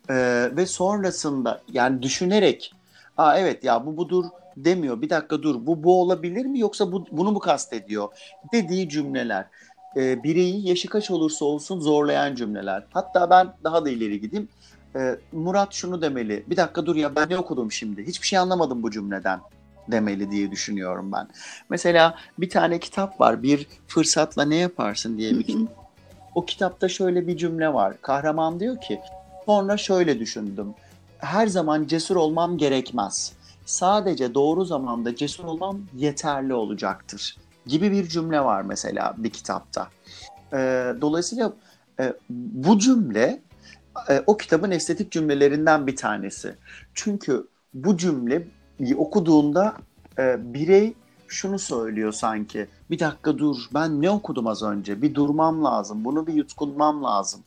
e, 0.09 0.15
ve 0.55 0.65
sonrasında 0.65 1.61
yani 1.73 2.01
düşünerek 2.01 2.73
Aa 3.17 3.37
evet 3.37 3.63
ya 3.63 3.85
bu 3.85 3.97
budur 3.97 4.25
demiyor. 4.57 5.01
Bir 5.01 5.09
dakika 5.09 5.43
dur 5.43 5.65
bu 5.65 5.83
bu 5.83 6.01
olabilir 6.01 6.45
mi 6.45 6.59
yoksa 6.59 6.91
bu, 6.91 7.05
bunu 7.11 7.31
mu 7.31 7.39
kastediyor 7.39 8.07
dediği 8.53 8.89
cümleler. 8.89 9.45
E, 9.95 10.23
bireyi 10.23 10.67
yaşı 10.67 10.89
kaç 10.89 11.11
olursa 11.11 11.45
olsun 11.45 11.79
zorlayan 11.79 12.35
cümleler. 12.35 12.85
Hatta 12.93 13.29
ben 13.29 13.53
daha 13.63 13.85
da 13.85 13.89
ileri 13.89 14.21
gideyim. 14.21 14.49
E, 14.95 15.15
Murat 15.31 15.73
şunu 15.73 16.01
demeli. 16.01 16.43
Bir 16.49 16.57
dakika 16.57 16.85
dur 16.85 16.95
ya 16.95 17.15
ben 17.15 17.29
ne 17.29 17.37
okudum 17.37 17.71
şimdi? 17.71 18.07
Hiçbir 18.07 18.27
şey 18.27 18.39
anlamadım 18.39 18.83
bu 18.83 18.91
cümleden 18.91 19.39
demeli 19.87 20.31
diye 20.31 20.51
düşünüyorum 20.51 21.11
ben. 21.11 21.27
Mesela 21.69 22.15
bir 22.37 22.49
tane 22.49 22.79
kitap 22.79 23.21
var. 23.21 23.43
Bir 23.43 23.67
fırsatla 23.87 24.45
ne 24.45 24.55
yaparsın 24.55 25.17
diye 25.17 25.31
bir 25.31 25.43
kitap. 25.43 25.83
O 26.35 26.45
kitapta 26.45 26.89
şöyle 26.89 27.27
bir 27.27 27.37
cümle 27.37 27.73
var. 27.73 28.01
Kahraman 28.01 28.59
diyor 28.59 28.81
ki 28.81 28.99
sonra 29.45 29.77
şöyle 29.77 30.19
düşündüm 30.19 30.73
her 31.23 31.47
zaman 31.47 31.87
cesur 31.87 32.15
olmam 32.15 32.57
gerekmez. 32.57 33.33
Sadece 33.65 34.33
doğru 34.33 34.65
zamanda 34.65 35.15
cesur 35.15 35.43
olmam 35.43 35.79
yeterli 35.95 36.53
olacaktır 36.53 37.37
gibi 37.65 37.91
bir 37.91 38.07
cümle 38.07 38.39
var 38.39 38.61
mesela 38.61 39.13
bir 39.17 39.29
kitapta. 39.29 39.89
E, 40.53 40.57
dolayısıyla 41.01 41.53
e, 41.99 42.13
bu 42.29 42.79
cümle 42.79 43.41
e, 44.09 44.23
o 44.27 44.37
kitabın 44.37 44.71
estetik 44.71 45.11
cümlelerinden 45.11 45.87
bir 45.87 45.95
tanesi. 45.95 46.55
Çünkü 46.93 47.47
bu 47.73 47.97
cümle 47.97 48.47
okuduğunda 48.97 49.75
e, 50.19 50.53
birey 50.53 50.93
şunu 51.27 51.59
söylüyor 51.59 52.11
sanki. 52.11 52.67
Bir 52.89 52.99
dakika 52.99 53.37
dur 53.37 53.57
ben 53.73 54.01
ne 54.01 54.09
okudum 54.09 54.47
az 54.47 54.63
önce? 54.63 55.01
Bir 55.01 55.15
durmam 55.15 55.63
lazım. 55.63 56.05
Bunu 56.05 56.27
bir 56.27 56.33
yutkunmam 56.33 57.03
lazım. 57.03 57.41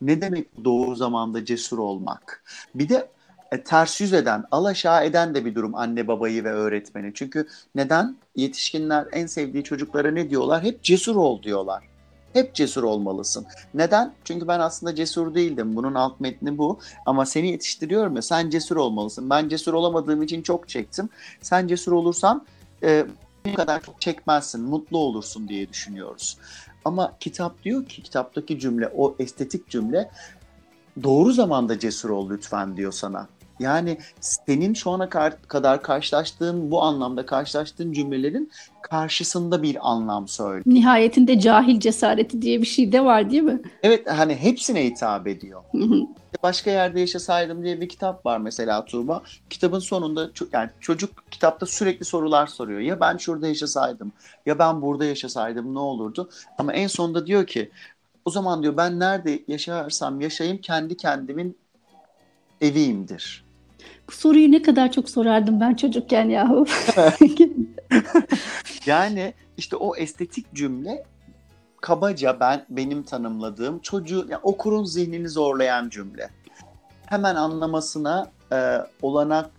Ne 0.00 0.20
demek 0.20 0.64
doğru 0.64 0.94
zamanda 0.94 1.44
cesur 1.44 1.78
olmak? 1.78 2.42
Bir 2.74 2.88
de 2.88 3.08
e, 3.52 3.62
ters 3.62 4.00
yüz 4.00 4.12
eden, 4.12 4.44
alaşağı 4.50 5.04
eden 5.04 5.34
de 5.34 5.44
bir 5.44 5.54
durum 5.54 5.74
anne 5.74 6.08
babayı 6.08 6.44
ve 6.44 6.52
öğretmeni. 6.52 7.12
Çünkü 7.14 7.46
neden? 7.74 8.16
Yetişkinler 8.36 9.06
en 9.12 9.26
sevdiği 9.26 9.64
çocuklara 9.64 10.10
ne 10.10 10.30
diyorlar? 10.30 10.62
Hep 10.62 10.82
cesur 10.82 11.16
ol 11.16 11.42
diyorlar. 11.42 11.84
Hep 12.32 12.54
cesur 12.54 12.82
olmalısın. 12.82 13.46
Neden? 13.74 14.14
Çünkü 14.24 14.48
ben 14.48 14.60
aslında 14.60 14.94
cesur 14.94 15.34
değildim. 15.34 15.76
Bunun 15.76 15.94
alt 15.94 16.20
metni 16.20 16.58
bu. 16.58 16.78
Ama 17.06 17.26
seni 17.26 17.50
yetiştiriyorum 17.50 18.16
ya 18.16 18.22
sen 18.22 18.50
cesur 18.50 18.76
olmalısın. 18.76 19.30
Ben 19.30 19.48
cesur 19.48 19.74
olamadığım 19.74 20.22
için 20.22 20.42
çok 20.42 20.68
çektim. 20.68 21.08
Sen 21.40 21.66
cesur 21.66 21.92
olursan 21.92 22.46
e, 22.82 23.06
bu 23.46 23.54
kadar 23.54 23.82
çok 23.82 24.00
çekmezsin, 24.00 24.62
mutlu 24.62 24.98
olursun 24.98 25.48
diye 25.48 25.68
düşünüyoruz. 25.68 26.38
Ama 26.84 27.16
kitap 27.20 27.62
diyor 27.62 27.86
ki, 27.86 28.02
kitaptaki 28.02 28.58
cümle, 28.58 28.88
o 28.96 29.14
estetik 29.18 29.68
cümle 29.68 30.10
doğru 31.02 31.32
zamanda 31.32 31.78
cesur 31.78 32.10
ol 32.10 32.30
lütfen 32.30 32.76
diyor 32.76 32.92
sana. 32.92 33.28
Yani 33.60 33.98
senin 34.20 34.74
şu 34.74 34.90
ana 34.90 35.08
kadar 35.48 35.82
karşılaştığın 35.82 36.70
bu 36.70 36.82
anlamda 36.82 37.26
karşılaştığın 37.26 37.92
cümlelerin 37.92 38.50
karşısında 38.82 39.62
bir 39.62 39.90
anlam 39.90 40.28
söylüyor. 40.28 40.62
Nihayetinde 40.66 41.40
cahil 41.40 41.80
cesareti 41.80 42.42
diye 42.42 42.60
bir 42.60 42.66
şey 42.66 42.92
de 42.92 43.04
var 43.04 43.30
değil 43.30 43.42
mi? 43.42 43.60
Evet 43.82 44.10
hani 44.10 44.34
hepsine 44.34 44.84
hitap 44.84 45.26
ediyor. 45.26 45.62
Başka 46.42 46.70
yerde 46.70 47.00
yaşasaydım 47.00 47.64
diye 47.64 47.80
bir 47.80 47.88
kitap 47.88 48.26
var 48.26 48.38
mesela 48.38 48.84
Tuğba. 48.84 49.22
Kitabın 49.50 49.78
sonunda 49.78 50.30
yani 50.52 50.70
çocuk 50.80 51.24
kitapta 51.30 51.66
sürekli 51.66 52.04
sorular 52.04 52.46
soruyor. 52.46 52.80
Ya 52.80 53.00
ben 53.00 53.16
şurada 53.16 53.48
yaşasaydım 53.48 54.12
ya 54.46 54.58
ben 54.58 54.82
burada 54.82 55.04
yaşasaydım 55.04 55.74
ne 55.74 55.78
olurdu? 55.78 56.30
Ama 56.58 56.72
en 56.72 56.86
sonunda 56.86 57.26
diyor 57.26 57.46
ki 57.46 57.70
o 58.24 58.30
zaman 58.30 58.62
diyor 58.62 58.76
ben 58.76 59.00
nerede 59.00 59.42
yaşarsam 59.48 60.20
yaşayayım 60.20 60.58
kendi 60.58 60.96
kendimin 60.96 61.56
eviyimdir. 62.60 63.49
Bu 64.08 64.12
soruyu 64.12 64.52
ne 64.52 64.62
kadar 64.62 64.92
çok 64.92 65.10
sorardım 65.10 65.60
ben 65.60 65.74
çocukken 65.74 66.28
yahu. 66.28 66.66
yani 68.86 69.34
işte 69.56 69.76
o 69.76 69.96
estetik 69.96 70.54
cümle 70.54 71.04
kabaca 71.80 72.40
ben 72.40 72.66
benim 72.68 73.02
tanımladığım 73.02 73.78
çocuğu 73.78 74.26
yani 74.28 74.40
okurun 74.42 74.84
zihnini 74.84 75.28
zorlayan 75.28 75.88
cümle. 75.88 76.30
Hemen 77.06 77.34
anlamasına 77.34 78.30
e, 78.52 78.78
olanak 79.02 79.50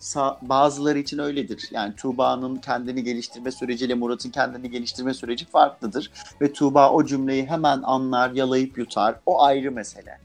bazıları 0.42 1.00
için 1.00 1.18
öyledir. 1.18 1.70
Yani 1.72 1.96
Tuğba'nın 1.96 2.56
kendini 2.56 3.04
geliştirme 3.04 3.52
süreciyle 3.52 3.94
Murat'ın 3.94 4.30
kendini 4.30 4.72
geliştirme 4.72 5.14
süreci 5.14 5.46
farklıdır. 5.46 6.12
Ve 6.42 6.54
Tuğba 6.54 6.92
o 6.92 7.06
cümleyi 7.06 7.46
hemen 7.46 7.82
anlar, 7.84 8.32
yalayıp 8.32 8.78
yutar. 8.78 9.16
O 9.26 9.44
ayrı 9.44 9.72
mesele. 9.72 10.20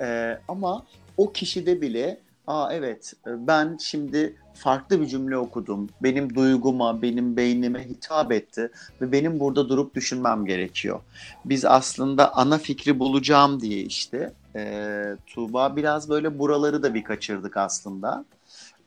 E, 0.00 0.38
ama 0.48 0.84
o 1.16 1.32
kişide 1.32 1.80
bile 1.80 2.20
Aa 2.46 2.72
evet 2.72 3.14
ben 3.26 3.76
şimdi 3.80 4.36
farklı 4.54 5.00
bir 5.00 5.06
cümle 5.06 5.36
okudum. 5.36 5.88
Benim 6.02 6.34
duyguma, 6.34 7.02
benim 7.02 7.36
beynime 7.36 7.88
hitap 7.88 8.32
etti 8.32 8.70
ve 9.00 9.12
benim 9.12 9.40
burada 9.40 9.68
durup 9.68 9.94
düşünmem 9.94 10.46
gerekiyor. 10.46 11.00
Biz 11.44 11.64
aslında 11.64 12.34
ana 12.34 12.58
fikri 12.58 12.98
bulacağım 12.98 13.60
diye 13.60 13.82
işte 13.82 14.32
e, 14.56 15.16
Tuğba 15.26 15.76
biraz 15.76 16.08
böyle 16.08 16.38
buraları 16.38 16.82
da 16.82 16.94
bir 16.94 17.04
kaçırdık 17.04 17.56
aslında. 17.56 18.24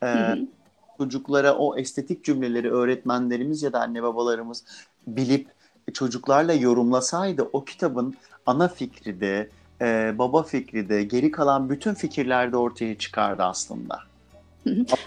E, 0.02 0.34
Çocuklara 0.98 1.54
o 1.56 1.76
estetik 1.76 2.24
cümleleri 2.24 2.72
öğretmenlerimiz 2.72 3.62
ya 3.62 3.72
da 3.72 3.80
anne 3.80 4.02
babalarımız 4.02 4.64
bilip 5.06 5.48
çocuklarla 5.94 6.52
yorumlasaydı 6.52 7.42
o 7.52 7.64
kitabın 7.64 8.14
ana 8.46 8.68
fikri 8.68 9.20
de 9.20 9.50
e, 9.82 10.18
baba 10.18 10.42
fikri 10.42 10.88
de 10.88 11.02
geri 11.02 11.30
kalan 11.30 11.70
bütün 11.70 11.94
fikirler 11.94 12.52
de 12.52 12.56
ortaya 12.56 12.98
çıkardı 12.98 13.42
aslında. 13.42 13.98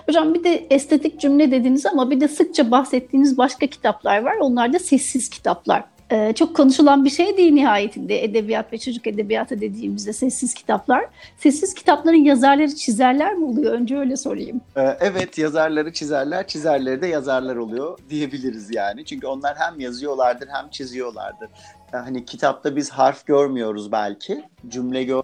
Hocam 0.08 0.34
bir 0.34 0.44
de 0.44 0.68
estetik 0.70 1.20
cümle 1.20 1.52
dediniz 1.52 1.86
ama 1.86 2.12
bir 2.12 2.22
de 2.22 2.28
sıkça 2.28 2.72
bahsettiğiniz 2.72 3.38
başka 3.38 3.68
kitaplar 3.68 4.24
var. 4.24 4.36
Onlar 4.40 4.74
da 4.74 4.80
sessiz 4.80 5.30
kitaplar. 5.30 5.84
Ee, 6.12 6.34
çok 6.36 6.56
konuşulan 6.56 7.06
bir 7.06 7.10
şey 7.10 7.38
değil 7.38 7.52
nihayetinde 7.52 8.24
edebiyat 8.24 8.74
ve 8.74 8.78
çocuk 8.78 9.08
edebiyatı 9.08 9.62
dediğimizde 9.62 10.14
sessiz 10.14 10.54
kitaplar. 10.54 11.06
Sessiz 11.38 11.74
kitapların 11.74 12.24
yazarları 12.24 12.76
çizerler 12.76 13.34
mi 13.34 13.46
oluyor? 13.46 13.74
Önce 13.74 13.98
öyle 13.98 14.18
sorayım. 14.18 14.62
Ee, 14.78 14.98
evet 15.00 15.38
yazarları 15.38 15.94
çizerler, 15.94 16.48
çizerleri 16.48 17.02
de 17.02 17.08
yazarlar 17.08 17.56
oluyor 17.56 17.98
diyebiliriz 18.10 18.76
yani. 18.76 19.06
Çünkü 19.06 19.28
onlar 19.28 19.56
hem 19.58 19.80
yazıyorlardır 19.80 20.48
hem 20.48 20.70
çiziyorlardır 20.70 21.50
hani 21.92 22.26
kitapta 22.26 22.76
biz 22.76 22.90
harf 22.90 23.26
görmüyoruz 23.26 23.92
belki, 23.92 24.44
cümle 24.68 25.04
gör 25.04 25.24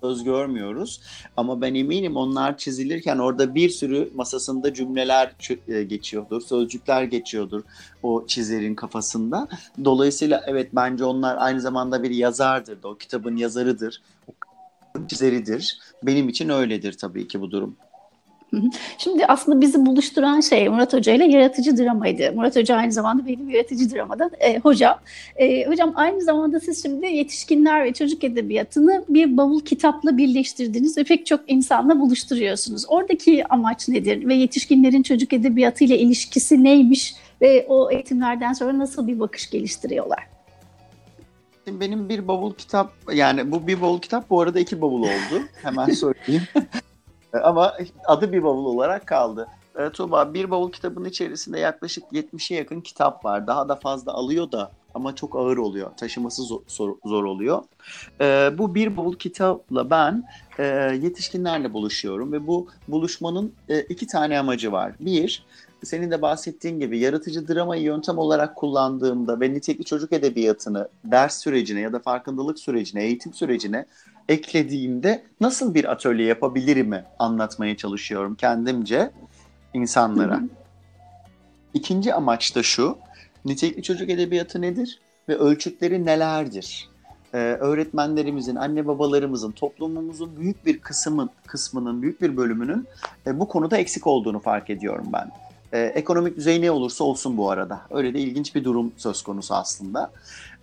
söz 0.00 0.24
görmüyoruz 0.24 1.00
ama 1.36 1.60
ben 1.60 1.74
eminim 1.74 2.16
onlar 2.16 2.58
çizilirken 2.58 3.18
orada 3.18 3.54
bir 3.54 3.70
sürü 3.70 4.10
masasında 4.14 4.74
cümleler 4.74 5.32
e, 5.68 5.82
geçiyordur, 5.82 6.40
sözcükler 6.40 7.02
geçiyordur 7.02 7.62
o 8.02 8.26
çizerin 8.26 8.74
kafasında. 8.74 9.48
Dolayısıyla 9.84 10.42
evet 10.46 10.70
bence 10.72 11.04
onlar 11.04 11.36
aynı 11.38 11.60
zamanda 11.60 12.02
bir 12.02 12.10
yazardır 12.10 12.82
da 12.82 12.88
o 12.88 12.94
kitabın 12.94 13.36
yazarıdır, 13.36 14.02
o 14.28 14.32
çizeridir. 15.08 15.78
Benim 16.02 16.28
için 16.28 16.48
öyledir 16.48 16.92
tabii 16.98 17.28
ki 17.28 17.40
bu 17.40 17.50
durum. 17.50 17.76
Şimdi 18.98 19.26
aslında 19.26 19.60
bizi 19.60 19.86
buluşturan 19.86 20.40
şey 20.40 20.68
Murat 20.68 20.92
Hoca 20.92 21.14
ile 21.14 21.24
yaratıcı 21.24 21.76
dramaydı. 21.76 22.32
Murat 22.34 22.56
Hoca 22.56 22.76
aynı 22.76 22.92
zamanda 22.92 23.26
benim 23.26 23.50
yaratıcı 23.50 23.90
dramadan 23.90 24.30
e, 24.40 24.58
hocam. 24.58 24.98
E, 25.36 25.64
hocam 25.66 25.92
aynı 25.94 26.22
zamanda 26.22 26.60
siz 26.60 26.82
şimdi 26.82 27.06
yetişkinler 27.06 27.84
ve 27.84 27.92
çocuk 27.92 28.24
edebiyatını 28.24 29.04
bir 29.08 29.36
bavul 29.36 29.60
kitapla 29.60 30.16
birleştirdiniz 30.16 30.98
ve 30.98 31.04
pek 31.04 31.26
çok 31.26 31.40
insanla 31.46 32.00
buluşturuyorsunuz. 32.00 32.84
Oradaki 32.88 33.48
amaç 33.48 33.88
nedir 33.88 34.28
ve 34.28 34.34
yetişkinlerin 34.34 35.02
çocuk 35.02 35.32
edebiyatı 35.32 35.84
ile 35.84 35.98
ilişkisi 35.98 36.64
neymiş 36.64 37.14
ve 37.40 37.66
o 37.68 37.90
eğitimlerden 37.90 38.52
sonra 38.52 38.78
nasıl 38.78 39.06
bir 39.06 39.20
bakış 39.20 39.50
geliştiriyorlar? 39.50 40.32
Benim 41.66 42.08
bir 42.08 42.28
bavul 42.28 42.54
kitap 42.54 42.92
yani 43.12 43.52
bu 43.52 43.66
bir 43.66 43.80
bavul 43.80 44.00
kitap 44.00 44.30
bu 44.30 44.40
arada 44.40 44.60
iki 44.60 44.80
bavul 44.80 45.02
oldu. 45.02 45.42
Hemen 45.62 45.86
söyleyeyim. 45.92 46.42
Ama 47.42 47.74
adı 48.04 48.32
bir 48.32 48.42
bavul 48.42 48.64
olarak 48.64 49.06
kaldı. 49.06 49.48
E, 49.78 49.90
Tuğba 49.90 50.34
bir 50.34 50.50
bavul 50.50 50.72
kitabının 50.72 51.08
içerisinde 51.08 51.60
yaklaşık 51.60 52.04
70'e 52.12 52.56
yakın 52.56 52.80
kitap 52.80 53.24
var. 53.24 53.46
Daha 53.46 53.68
da 53.68 53.76
fazla 53.76 54.12
alıyor 54.12 54.52
da 54.52 54.70
ama 54.94 55.14
çok 55.14 55.36
ağır 55.36 55.56
oluyor. 55.56 55.90
Taşıması 55.96 56.42
zor, 56.42 56.60
zor, 56.68 56.94
zor 57.04 57.24
oluyor. 57.24 57.62
E, 58.20 58.50
bu 58.58 58.74
bir 58.74 58.96
bavul 58.96 59.16
kitapla 59.16 59.90
ben 59.90 60.24
e, 60.58 60.64
yetişkinlerle 61.02 61.72
buluşuyorum 61.72 62.32
ve 62.32 62.46
bu 62.46 62.68
buluşmanın 62.88 63.52
e, 63.68 63.80
iki 63.80 64.06
tane 64.06 64.38
amacı 64.38 64.72
var. 64.72 64.92
Bir, 65.00 65.46
senin 65.84 66.10
de 66.10 66.22
bahsettiğin 66.22 66.80
gibi 66.80 66.98
yaratıcı 66.98 67.48
dramayı 67.48 67.82
yöntem 67.82 68.18
olarak 68.18 68.56
kullandığımda 68.56 69.40
ve 69.40 69.52
nitekli 69.52 69.84
çocuk 69.84 70.12
edebiyatını 70.12 70.88
ders 71.04 71.40
sürecine 71.40 71.80
ya 71.80 71.92
da 71.92 71.98
farkındalık 71.98 72.58
sürecine, 72.58 73.04
eğitim 73.04 73.34
sürecine 73.34 73.86
eklediğimde 74.28 75.24
nasıl 75.40 75.74
bir 75.74 75.92
atölye 75.92 76.26
yapabilirim 76.26 76.94
anlatmaya 77.18 77.76
çalışıyorum 77.76 78.34
kendimce 78.34 79.10
insanlara. 79.74 80.40
İkinci 81.74 82.14
amaç 82.14 82.56
da 82.56 82.62
şu, 82.62 82.98
nitekli 83.44 83.82
çocuk 83.82 84.10
edebiyatı 84.10 84.60
nedir 84.60 85.00
ve 85.28 85.36
ölçütleri 85.36 86.06
nelerdir? 86.06 86.88
Ee, 87.34 87.38
öğretmenlerimizin, 87.38 88.56
anne 88.56 88.86
babalarımızın, 88.86 89.52
toplumumuzun 89.52 90.36
büyük 90.36 90.66
bir 90.66 90.78
kısmın, 90.78 91.30
kısmının, 91.46 92.02
büyük 92.02 92.20
bir 92.22 92.36
bölümünün 92.36 92.86
e, 93.26 93.40
bu 93.40 93.48
konuda 93.48 93.76
eksik 93.76 94.06
olduğunu 94.06 94.40
fark 94.40 94.70
ediyorum 94.70 95.06
ben. 95.12 95.30
Ee, 95.72 95.80
ekonomik 95.80 96.36
düzey 96.36 96.60
ne 96.60 96.70
olursa 96.70 97.04
olsun 97.04 97.36
bu 97.36 97.50
arada. 97.50 97.80
Öyle 97.90 98.14
de 98.14 98.18
ilginç 98.18 98.54
bir 98.54 98.64
durum 98.64 98.92
söz 98.96 99.22
konusu 99.22 99.54
aslında. 99.54 100.10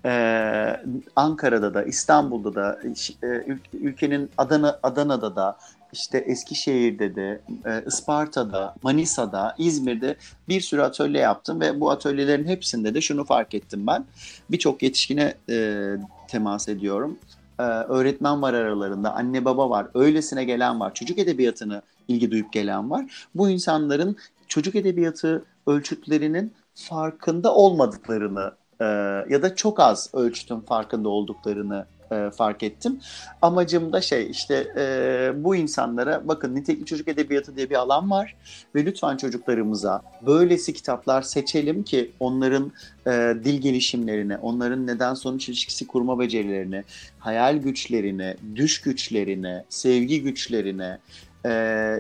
Ee, 0.06 0.80
Ankara'da 1.16 1.74
da, 1.74 1.84
İstanbul'da 1.84 2.56
da, 2.56 2.80
e, 3.24 3.58
ülkenin 3.74 4.30
Adana, 4.38 4.80
Adana'da 4.84 5.36
da, 5.36 5.58
işte 5.94 6.18
Eskişehir'de 6.18 7.16
de, 7.16 7.42
e, 7.66 7.84
Isparta'da, 7.88 8.76
Manisa'da, 8.84 9.56
İzmir'de 9.58 10.16
bir 10.48 10.62
sürü 10.62 10.82
atölye 10.82 11.22
yaptım 11.22 11.62
ve 11.62 11.80
bu 11.80 11.92
atölyelerin 11.92 12.48
hepsinde 12.48 12.94
de 12.94 13.02
şunu 13.02 13.26
fark 13.26 13.56
ettim 13.56 13.88
ben. 13.88 14.06
Birçok 14.52 14.84
yetişkine 14.84 15.34
e, 15.50 15.86
temas 16.28 16.70
ediyorum. 16.70 17.20
E, 17.60 17.64
öğretmen 17.64 18.42
var 18.42 18.54
aralarında, 18.54 19.14
anne 19.14 19.46
baba 19.46 19.70
var, 19.70 19.88
öylesine 19.94 20.44
gelen 20.44 20.80
var, 20.80 20.94
çocuk 20.94 21.20
edebiyatını 21.20 21.82
ilgi 22.08 22.32
duyup 22.32 22.54
gelen 22.54 22.90
var. 22.90 23.28
Bu 23.36 23.50
insanların 23.50 24.18
çocuk 24.48 24.76
edebiyatı 24.76 25.46
ölçütlerinin 25.68 26.54
farkında 26.76 27.56
olmadıklarını 27.56 28.52
e, 28.82 28.86
ya 29.30 29.42
da 29.42 29.56
çok 29.56 29.80
az 29.80 30.10
ölçütün 30.14 30.60
farkında 30.60 31.10
olduklarını 31.10 31.86
e, 32.12 32.30
fark 32.32 32.64
ettim. 32.64 33.00
Amacım 33.42 33.94
da 33.94 34.02
şey 34.02 34.30
işte 34.30 34.74
e, 34.78 35.44
bu 35.44 35.56
insanlara 35.56 36.28
bakın 36.28 36.56
nitekli 36.56 36.86
çocuk 36.86 37.08
edebiyatı 37.08 37.56
diye 37.56 37.70
bir 37.70 37.76
alan 37.76 38.12
var 38.12 38.36
ve 38.76 38.86
lütfen 38.86 39.18
çocuklarımıza 39.18 40.02
böylesi 40.26 40.74
kitaplar 40.74 41.22
seçelim 41.22 41.84
ki 41.84 42.12
onların 42.20 42.72
e, 43.08 43.34
dil 43.44 43.62
gelişimlerine, 43.62 44.38
onların 44.38 44.88
neden 44.88 45.14
sonuç 45.14 45.50
ilişkisi 45.50 45.88
kurma 45.88 46.20
becerilerine, 46.20 46.84
hayal 47.20 47.58
güçlerine, 47.58 48.38
düş 48.56 48.82
güçlerine, 48.82 49.66
sevgi 49.70 50.22
güçlerine, 50.24 50.98
e, 51.46 51.50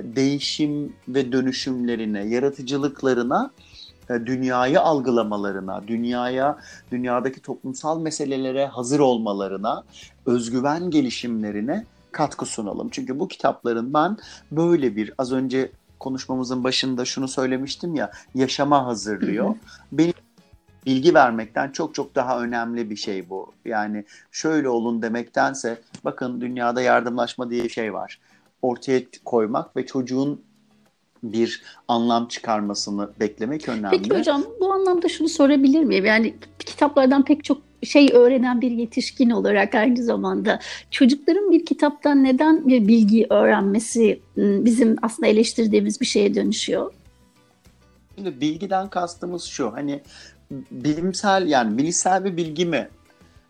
değişim 0.03 0.93
ve 1.07 1.31
dönüşümlerine, 1.31 2.27
yaratıcılıklarına 2.27 3.51
dünyayı 4.09 4.81
algılamalarına, 4.81 5.87
dünyaya, 5.87 6.57
dünyadaki 6.91 7.41
toplumsal 7.41 8.01
meselelere 8.01 8.65
hazır 8.65 8.99
olmalarına, 8.99 9.83
özgüven 10.25 10.89
gelişimlerine 10.89 11.85
katkı 12.11 12.45
sunalım. 12.45 12.89
Çünkü 12.91 13.19
bu 13.19 13.27
kitapların 13.27 13.93
ben 13.93 14.17
böyle 14.51 14.95
bir 14.95 15.13
az 15.17 15.31
önce 15.31 15.71
konuşmamızın 15.99 16.63
başında 16.63 17.05
şunu 17.05 17.27
söylemiştim 17.27 17.95
ya 17.95 18.11
yaşama 18.35 18.85
hazırlıyor. 18.85 19.55
Benim 19.91 20.13
bilgi 20.85 21.13
vermekten 21.13 21.71
çok 21.71 21.95
çok 21.95 22.15
daha 22.15 22.41
önemli 22.41 22.89
bir 22.89 22.95
şey 22.95 23.29
bu. 23.29 23.51
Yani 23.65 24.05
şöyle 24.31 24.69
olun 24.69 25.01
demektense 25.01 25.81
bakın 26.05 26.41
dünyada 26.41 26.81
yardımlaşma 26.81 27.49
diye 27.49 27.63
bir 27.63 27.69
şey 27.69 27.93
var. 27.93 28.19
Ortaya 28.61 29.01
koymak 29.25 29.75
ve 29.77 29.85
çocuğun 29.85 30.41
bir 31.23 31.61
anlam 31.87 32.27
çıkarmasını 32.27 33.09
beklemek 33.19 33.69
önemli. 33.69 33.89
Peki 33.89 34.17
hocam 34.19 34.43
bu 34.59 34.73
anlamda 34.73 35.09
şunu 35.09 35.29
sorabilir 35.29 35.83
miyim? 35.83 36.05
Yani 36.05 36.35
kitaplardan 36.59 37.25
pek 37.25 37.43
çok 37.43 37.61
şey 37.83 38.09
öğrenen 38.13 38.61
bir 38.61 38.71
yetişkin 38.71 39.29
olarak 39.29 39.75
aynı 39.75 40.03
zamanda 40.03 40.59
çocukların 40.91 41.51
bir 41.51 41.65
kitaptan 41.65 42.23
neden 42.23 42.67
bir 42.67 42.87
bilgi 42.87 43.27
öğrenmesi 43.29 44.21
ıı, 44.37 44.65
bizim 44.65 44.95
aslında 45.01 45.27
eleştirdiğimiz 45.27 46.01
bir 46.01 46.05
şeye 46.05 46.35
dönüşüyor? 46.35 46.93
Şimdi 48.15 48.41
bilgiden 48.41 48.89
kastımız 48.89 49.43
şu 49.43 49.73
hani 49.73 50.01
bilimsel 50.71 51.47
yani 51.47 51.77
bilişsel 51.77 52.25
bir 52.25 52.37
bilgi 52.37 52.65
mi? 52.65 52.89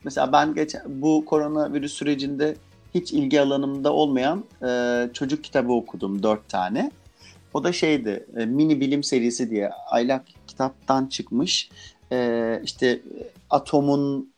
Mesela 0.03 0.31
ben 0.31 0.53
geçen 0.53 0.81
bu 0.87 1.25
koronavirüs 1.25 1.93
sürecinde 1.93 2.55
hiç 2.95 3.13
ilgi 3.13 3.41
alanımda 3.41 3.93
olmayan 3.93 4.43
e, 4.67 5.09
çocuk 5.13 5.43
kitabı 5.43 5.71
okudum 5.71 6.23
dört 6.23 6.49
tane. 6.49 6.91
O 7.53 7.63
da 7.63 7.71
şeydi 7.71 8.27
e, 8.37 8.45
mini 8.45 8.81
bilim 8.81 9.03
serisi 9.03 9.49
diye 9.49 9.69
aylak 9.89 10.25
kitaptan 10.47 11.05
çıkmış. 11.05 11.69
E, 12.11 12.61
işte 12.63 13.01
atomun 13.49 14.33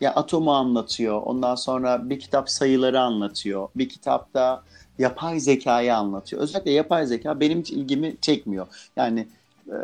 ya 0.00 0.14
atomu 0.14 0.52
anlatıyor. 0.52 1.22
Ondan 1.22 1.54
sonra 1.54 2.10
bir 2.10 2.20
kitap 2.20 2.50
sayıları 2.50 3.00
anlatıyor. 3.00 3.68
Bir 3.76 3.88
kitapta 3.88 4.62
yapay 4.98 5.40
zekayı 5.40 5.96
anlatıyor. 5.96 6.42
Özellikle 6.42 6.70
yapay 6.70 7.06
zeka 7.06 7.40
benim 7.40 7.60
hiç 7.60 7.70
ilgimi 7.70 8.16
çekmiyor. 8.20 8.66
Yani 8.96 9.28
e, 9.72 9.78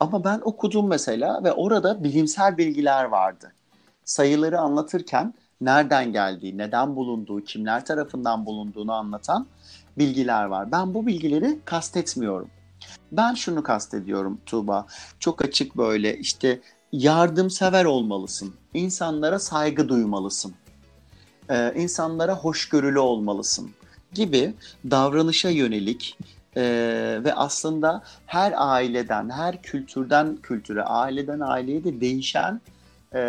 ama 0.00 0.24
ben 0.24 0.40
okudum 0.44 0.88
mesela 0.88 1.44
ve 1.44 1.52
orada 1.52 2.04
bilimsel 2.04 2.58
bilgiler 2.58 3.04
vardı. 3.04 3.52
Sayıları 4.04 4.60
anlatırken 4.60 5.34
nereden 5.60 6.12
geldiği, 6.12 6.58
neden 6.58 6.96
bulunduğu, 6.96 7.44
kimler 7.44 7.84
tarafından 7.84 8.46
bulunduğunu 8.46 8.92
anlatan 8.92 9.46
bilgiler 9.98 10.44
var. 10.44 10.72
Ben 10.72 10.94
bu 10.94 11.06
bilgileri 11.06 11.58
kastetmiyorum. 11.64 12.48
Ben 13.12 13.34
şunu 13.34 13.62
kastediyorum 13.62 14.38
Tuğba. 14.46 14.86
Çok 15.20 15.44
açık 15.44 15.76
böyle 15.76 16.18
işte 16.18 16.60
yardımsever 16.92 17.84
olmalısın. 17.84 18.54
İnsanlara 18.74 19.38
saygı 19.38 19.88
duymalısın. 19.88 20.54
Ee, 21.50 21.72
insanlara 21.76 22.34
hoşgörülü 22.34 22.98
olmalısın 22.98 23.70
gibi 24.12 24.54
davranışa 24.90 25.48
yönelik 25.48 26.18
e, 26.56 26.62
ve 27.24 27.34
aslında 27.34 28.02
her 28.26 28.54
aileden, 28.56 29.30
her 29.30 29.62
kültürden 29.62 30.36
kültüre, 30.36 30.82
aileden 30.82 31.40
aileye 31.40 31.84
de 31.84 32.00
değişen 32.00 32.60
e, 33.14 33.20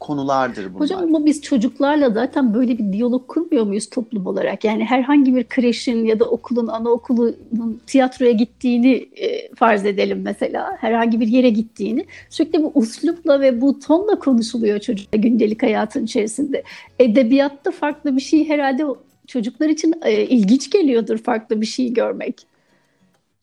konulardır 0.00 0.64
bunlar. 0.64 0.80
Hocam 0.80 1.02
ama 1.02 1.26
biz 1.26 1.42
çocuklarla 1.42 2.10
zaten 2.10 2.54
böyle 2.54 2.78
bir 2.78 2.92
diyalog 2.92 3.28
kurmuyor 3.28 3.64
muyuz 3.64 3.90
toplum 3.90 4.26
olarak? 4.26 4.64
Yani 4.64 4.84
herhangi 4.84 5.36
bir 5.36 5.44
kreşin 5.44 6.04
ya 6.04 6.20
da 6.20 6.24
okulun, 6.24 6.66
anaokulunun 6.66 7.80
tiyatroya 7.86 8.32
gittiğini 8.32 9.08
e, 9.16 9.54
farz 9.54 9.86
edelim 9.86 10.22
mesela. 10.22 10.76
Herhangi 10.80 11.20
bir 11.20 11.26
yere 11.26 11.50
gittiğini. 11.50 12.06
Sürekli 12.30 12.62
bu 12.62 12.72
uslupla 12.74 13.40
ve 13.40 13.60
bu 13.60 13.78
tonla 13.78 14.18
konuşuluyor 14.18 14.80
çocukla 14.80 15.18
gündelik 15.18 15.62
hayatın 15.62 16.04
içerisinde. 16.04 16.62
Edebiyatta 16.98 17.70
farklı 17.70 18.16
bir 18.16 18.22
şey 18.22 18.48
herhalde 18.48 18.84
çocuklar 19.26 19.68
için 19.68 19.94
e, 20.02 20.22
ilginç 20.22 20.70
geliyordur 20.70 21.18
farklı 21.18 21.60
bir 21.60 21.66
şey 21.66 21.92
görmek. 21.92 22.46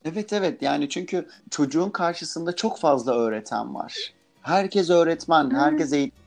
Evet 0.05 0.33
evet 0.33 0.61
yani 0.61 0.89
çünkü 0.89 1.25
çocuğun 1.49 1.89
karşısında 1.89 2.55
çok 2.55 2.79
fazla 2.79 3.15
öğreten 3.15 3.75
var. 3.75 4.13
Herkes 4.41 4.89
öğretmen, 4.89 5.51
herkes 5.51 5.93
eğitim 5.93 6.19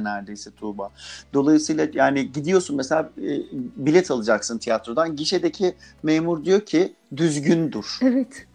neredeyse 0.00 0.50
Tuğba. 0.50 0.90
Dolayısıyla 1.34 1.88
yani 1.92 2.32
gidiyorsun 2.32 2.76
mesela 2.76 3.10
e, 3.18 3.30
bilet 3.76 4.10
alacaksın 4.10 4.58
tiyatrodan. 4.58 5.16
Gişedeki 5.16 5.74
memur 6.02 6.44
diyor 6.44 6.60
ki 6.60 6.94
düzgün 7.16 7.72
dur. 7.72 7.98
Evet. 8.02 8.46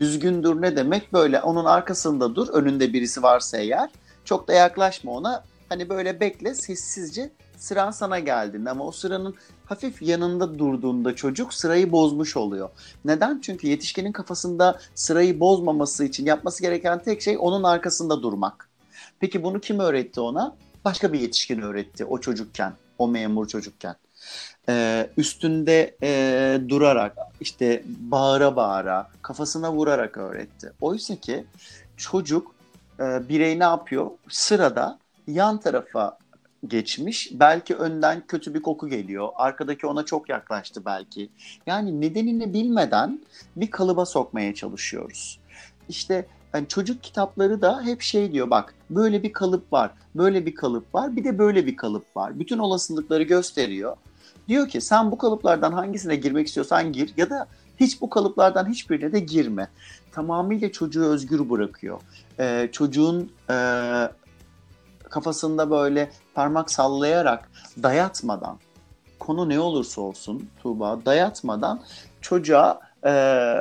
Düzgün 0.00 0.42
dur 0.42 0.62
ne 0.62 0.76
demek? 0.76 1.12
Böyle 1.12 1.40
onun 1.40 1.64
arkasında 1.64 2.34
dur. 2.34 2.48
Önünde 2.48 2.92
birisi 2.92 3.22
varsa 3.22 3.58
eğer. 3.58 3.90
Çok 4.24 4.48
da 4.48 4.52
yaklaşma 4.52 5.12
ona. 5.12 5.44
Hani 5.68 5.88
böyle 5.88 6.20
bekle 6.20 6.54
sessizce 6.54 7.30
sıran 7.62 7.90
sana 7.90 8.18
geldiğinde 8.18 8.70
ama 8.70 8.86
o 8.86 8.92
sıranın 8.92 9.34
hafif 9.66 10.02
yanında 10.02 10.58
durduğunda 10.58 11.16
çocuk 11.16 11.54
sırayı 11.54 11.92
bozmuş 11.92 12.36
oluyor. 12.36 12.70
Neden? 13.04 13.40
Çünkü 13.40 13.66
yetişkinin 13.66 14.12
kafasında 14.12 14.78
sırayı 14.94 15.40
bozmaması 15.40 16.04
için 16.04 16.26
yapması 16.26 16.62
gereken 16.62 17.02
tek 17.02 17.22
şey 17.22 17.36
onun 17.40 17.62
arkasında 17.62 18.22
durmak. 18.22 18.68
Peki 19.20 19.42
bunu 19.42 19.60
kim 19.60 19.78
öğretti 19.78 20.20
ona? 20.20 20.56
Başka 20.84 21.12
bir 21.12 21.20
yetişkin 21.20 21.60
öğretti 21.60 22.04
o 22.04 22.18
çocukken, 22.18 22.72
o 22.98 23.08
memur 23.08 23.48
çocukken. 23.48 23.96
Ee, 24.68 25.10
üstünde 25.16 25.96
e, 26.02 26.60
durarak, 26.68 27.16
işte 27.40 27.82
bağıra 27.86 28.56
bağıra, 28.56 29.08
kafasına 29.22 29.72
vurarak 29.72 30.16
öğretti. 30.16 30.72
Oysa 30.80 31.16
ki 31.16 31.44
çocuk, 31.96 32.54
e, 33.00 33.28
birey 33.28 33.58
ne 33.58 33.64
yapıyor? 33.64 34.10
Sırada 34.28 34.98
yan 35.26 35.60
tarafa 35.60 36.21
geçmiş. 36.68 37.30
Belki 37.32 37.74
önden 37.74 38.22
kötü 38.28 38.54
bir 38.54 38.62
koku 38.62 38.88
geliyor. 38.88 39.28
Arkadaki 39.36 39.86
ona 39.86 40.04
çok 40.04 40.28
yaklaştı 40.28 40.84
belki. 40.84 41.30
Yani 41.66 42.00
nedenini 42.00 42.54
bilmeden 42.54 43.20
bir 43.56 43.70
kalıba 43.70 44.06
sokmaya 44.06 44.54
çalışıyoruz. 44.54 45.40
İşte 45.88 46.26
yani 46.54 46.68
çocuk 46.68 47.02
kitapları 47.02 47.62
da 47.62 47.82
hep 47.82 48.02
şey 48.02 48.32
diyor 48.32 48.50
bak 48.50 48.74
böyle 48.90 49.22
bir 49.22 49.32
kalıp 49.32 49.72
var, 49.72 49.90
böyle 50.14 50.46
bir 50.46 50.54
kalıp 50.54 50.94
var, 50.94 51.16
bir 51.16 51.24
de 51.24 51.38
böyle 51.38 51.66
bir 51.66 51.76
kalıp 51.76 52.16
var. 52.16 52.38
Bütün 52.38 52.58
olasılıkları 52.58 53.22
gösteriyor. 53.22 53.96
Diyor 54.48 54.68
ki 54.68 54.80
sen 54.80 55.10
bu 55.10 55.18
kalıplardan 55.18 55.72
hangisine 55.72 56.16
girmek 56.16 56.46
istiyorsan 56.46 56.92
gir 56.92 57.14
ya 57.16 57.30
da 57.30 57.46
hiç 57.80 58.00
bu 58.00 58.10
kalıplardan 58.10 58.70
hiçbirine 58.70 59.12
de 59.12 59.20
girme. 59.20 59.68
Tamamıyla 60.12 60.72
çocuğu 60.72 61.04
özgür 61.04 61.50
bırakıyor. 61.50 62.00
Ee, 62.40 62.68
çocuğun 62.72 63.32
e, 63.50 63.54
kafasında 65.12 65.70
böyle 65.70 66.10
parmak 66.34 66.70
sallayarak 66.70 67.50
dayatmadan, 67.82 68.58
konu 69.18 69.48
ne 69.48 69.60
olursa 69.60 70.00
olsun 70.00 70.48
Tuğba 70.62 70.98
dayatmadan 71.06 71.80
çocuğa 72.20 72.80
e, 73.04 73.10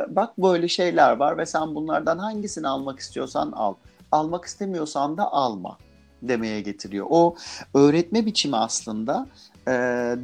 bak 0.09 0.37
böyle 0.37 0.67
şeyler 0.67 1.17
var 1.17 1.37
ve 1.37 1.45
sen 1.45 1.75
bunlardan 1.75 2.17
hangisini 2.17 2.67
almak 2.67 2.99
istiyorsan 2.99 3.51
al. 3.51 3.73
Almak 4.11 4.45
istemiyorsan 4.45 5.17
da 5.17 5.31
alma 5.31 5.77
demeye 6.21 6.61
getiriyor. 6.61 7.07
O 7.09 7.35
öğretme 7.73 8.25
biçimi 8.25 8.57
aslında 8.57 9.27
e, 9.67 9.71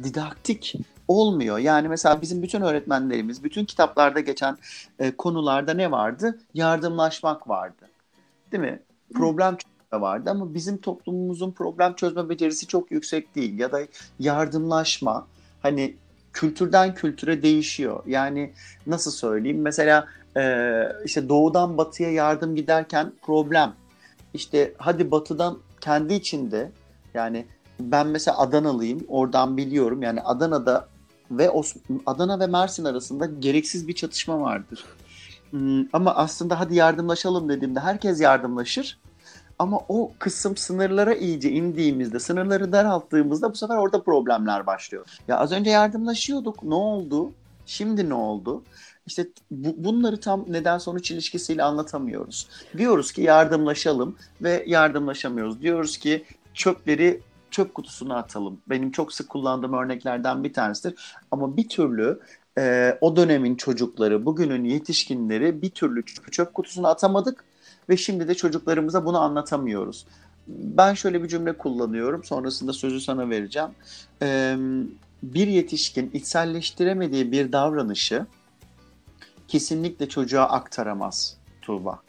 didaktik 0.04 0.74
olmuyor. 1.08 1.58
Yani 1.58 1.88
mesela 1.88 2.22
bizim 2.22 2.42
bütün 2.42 2.62
öğretmenlerimiz, 2.62 3.44
bütün 3.44 3.64
kitaplarda 3.64 4.20
geçen 4.20 4.58
e, 4.98 5.16
konularda 5.16 5.74
ne 5.74 5.90
vardı? 5.90 6.38
Yardımlaşmak 6.54 7.48
vardı. 7.48 7.88
Değil 8.52 8.62
mi? 8.62 8.82
Problem 9.14 9.56
çözme 9.92 10.00
vardı 10.00 10.30
ama 10.30 10.54
bizim 10.54 10.78
toplumumuzun 10.78 11.52
problem 11.52 11.94
çözme 11.94 12.28
becerisi 12.28 12.66
çok 12.66 12.90
yüksek 12.90 13.34
değil. 13.34 13.58
Ya 13.58 13.72
da 13.72 13.80
yardımlaşma 14.18 15.26
hani 15.62 15.96
kültürden 16.32 16.94
kültüre 16.94 17.42
değişiyor. 17.42 18.02
Yani 18.06 18.52
nasıl 18.86 19.10
söyleyeyim? 19.10 19.62
Mesela 19.62 20.06
e, 20.36 20.64
işte 21.04 21.28
doğudan 21.28 21.78
batıya 21.78 22.12
yardım 22.12 22.56
giderken 22.56 23.12
problem. 23.22 23.74
İşte 24.34 24.74
hadi 24.78 25.10
batıdan 25.10 25.58
kendi 25.80 26.14
içinde 26.14 26.70
yani 27.14 27.46
ben 27.80 28.06
mesela 28.06 28.38
Adanalıyım. 28.38 29.04
Oradan 29.08 29.56
biliyorum. 29.56 30.02
Yani 30.02 30.20
Adana'da 30.20 30.88
ve 31.30 31.50
Adana 32.06 32.40
ve 32.40 32.46
Mersin 32.46 32.84
arasında 32.84 33.26
gereksiz 33.26 33.88
bir 33.88 33.94
çatışma 33.94 34.40
vardır. 34.40 34.84
Hmm, 35.50 35.84
ama 35.92 36.14
aslında 36.14 36.60
hadi 36.60 36.74
yardımlaşalım 36.74 37.48
dediğimde 37.48 37.80
herkes 37.80 38.20
yardımlaşır. 38.20 38.98
Ama 39.58 39.80
o 39.88 40.12
kısım 40.18 40.56
sınırlara 40.56 41.14
iyice 41.14 41.50
indiğimizde, 41.50 42.18
sınırları 42.18 42.72
daralttığımızda 42.72 43.50
bu 43.50 43.56
sefer 43.56 43.76
orada 43.76 44.02
problemler 44.02 44.66
başlıyor. 44.66 45.06
Ya 45.28 45.38
az 45.38 45.52
önce 45.52 45.70
yardımlaşıyorduk. 45.70 46.62
Ne 46.62 46.74
oldu? 46.74 47.32
Şimdi 47.66 48.08
ne 48.08 48.14
oldu? 48.14 48.62
İşte 49.06 49.28
bu, 49.50 49.84
bunları 49.84 50.20
tam 50.20 50.44
neden 50.48 50.78
sonuç 50.78 51.10
ilişkisiyle 51.10 51.62
anlatamıyoruz. 51.62 52.48
Diyoruz 52.76 53.12
ki 53.12 53.22
yardımlaşalım 53.22 54.16
ve 54.42 54.64
yardımlaşamıyoruz. 54.66 55.62
Diyoruz 55.62 55.98
ki 55.98 56.24
çöpleri 56.54 57.20
çöp 57.50 57.74
kutusuna 57.74 58.16
atalım. 58.16 58.58
Benim 58.66 58.90
çok 58.90 59.12
sık 59.12 59.28
kullandığım 59.28 59.72
örneklerden 59.72 60.44
bir 60.44 60.52
tanesidir. 60.52 61.14
Ama 61.30 61.56
bir 61.56 61.68
türlü 61.68 62.20
e, 62.58 62.98
o 63.00 63.16
dönemin 63.16 63.54
çocukları, 63.54 64.26
bugünün 64.26 64.64
yetişkinleri 64.64 65.62
bir 65.62 65.70
türlü 65.70 66.04
çöp 66.30 66.54
kutusuna 66.54 66.88
atamadık 66.88 67.44
ve 67.88 67.96
şimdi 67.96 68.28
de 68.28 68.34
çocuklarımıza 68.34 69.04
bunu 69.04 69.20
anlatamıyoruz. 69.20 70.06
Ben 70.48 70.94
şöyle 70.94 71.22
bir 71.22 71.28
cümle 71.28 71.52
kullanıyorum. 71.52 72.24
Sonrasında 72.24 72.72
sözü 72.72 73.00
sana 73.00 73.30
vereceğim. 73.30 73.68
E, 74.22 74.56
bir 75.22 75.46
yetişkin 75.46 76.10
içselleştiremediği 76.14 77.32
bir 77.32 77.52
davranışı 77.52 78.26
kesinlikle 79.48 80.08
çocuğa 80.08 80.44
aktaramaz 80.44 81.36
Tuğba. 81.62 82.02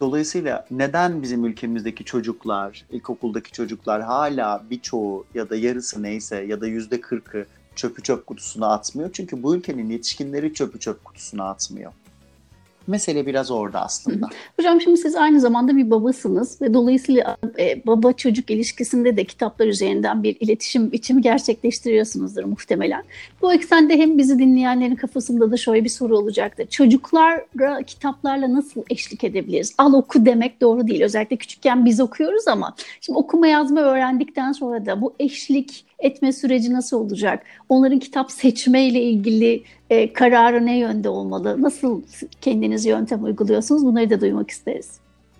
Dolayısıyla 0.00 0.66
neden 0.70 1.22
bizim 1.22 1.44
ülkemizdeki 1.44 2.04
çocuklar, 2.04 2.84
ilkokuldaki 2.90 3.52
çocuklar 3.52 4.02
hala 4.02 4.64
birçoğu 4.70 5.26
ya 5.34 5.50
da 5.50 5.56
yarısı 5.56 6.02
neyse 6.02 6.36
ya 6.36 6.60
da 6.60 6.66
yüzde 6.66 7.00
kırkı 7.00 7.46
çöpü 7.76 8.02
çöp 8.02 8.26
kutusuna 8.26 8.72
atmıyor? 8.72 9.10
Çünkü 9.12 9.42
bu 9.42 9.56
ülkenin 9.56 9.90
yetişkinleri 9.90 10.54
çöpü 10.54 10.80
çöp 10.80 11.04
kutusuna 11.04 11.50
atmıyor. 11.50 11.92
Mesele 12.86 13.26
biraz 13.26 13.50
orada 13.50 13.80
aslında. 13.80 14.28
Hocam 14.56 14.80
şimdi 14.80 14.96
siz 14.96 15.16
aynı 15.16 15.40
zamanda 15.40 15.76
bir 15.76 15.90
babasınız 15.90 16.62
ve 16.62 16.74
dolayısıyla 16.74 17.36
e, 17.58 17.86
baba 17.86 18.12
çocuk 18.12 18.50
ilişkisinde 18.50 19.16
de 19.16 19.24
kitaplar 19.24 19.66
üzerinden 19.66 20.22
bir 20.22 20.36
iletişim 20.40 20.92
biçimi 20.92 21.22
gerçekleştiriyorsunuzdur 21.22 22.44
muhtemelen. 22.44 23.02
Bu 23.42 23.52
eksende 23.52 23.98
hem 23.98 24.18
bizi 24.18 24.38
dinleyenlerin 24.38 24.96
kafasında 24.96 25.50
da 25.50 25.56
şöyle 25.56 25.84
bir 25.84 25.88
soru 25.88 26.18
olacaktır. 26.18 26.66
Çocuklara 26.66 27.82
kitaplarla 27.86 28.54
nasıl 28.54 28.82
eşlik 28.90 29.24
edebiliriz? 29.24 29.74
Al 29.78 29.92
oku 29.92 30.26
demek 30.26 30.60
doğru 30.60 30.88
değil. 30.88 31.02
Özellikle 31.02 31.36
küçükken 31.36 31.84
biz 31.84 32.00
okuyoruz 32.00 32.48
ama 32.48 32.74
şimdi 33.00 33.18
okuma 33.18 33.46
yazma 33.46 33.80
öğrendikten 33.80 34.52
sonra 34.52 34.86
da 34.86 35.00
bu 35.00 35.14
eşlik 35.18 35.84
etme 36.02 36.32
süreci 36.32 36.72
nasıl 36.72 36.96
olacak? 36.96 37.42
Onların 37.68 37.98
kitap 37.98 38.32
seçme 38.32 38.86
ile 38.86 39.02
ilgili 39.02 39.64
e, 39.90 40.12
kararı 40.12 40.66
ne 40.66 40.78
yönde 40.78 41.08
olmalı? 41.08 41.62
Nasıl 41.62 42.02
kendiniz 42.40 42.86
yöntem 42.86 43.24
uyguluyorsunuz? 43.24 43.86
Bunları 43.86 44.10
da 44.10 44.20
duymak 44.20 44.50
isteriz. 44.50 44.90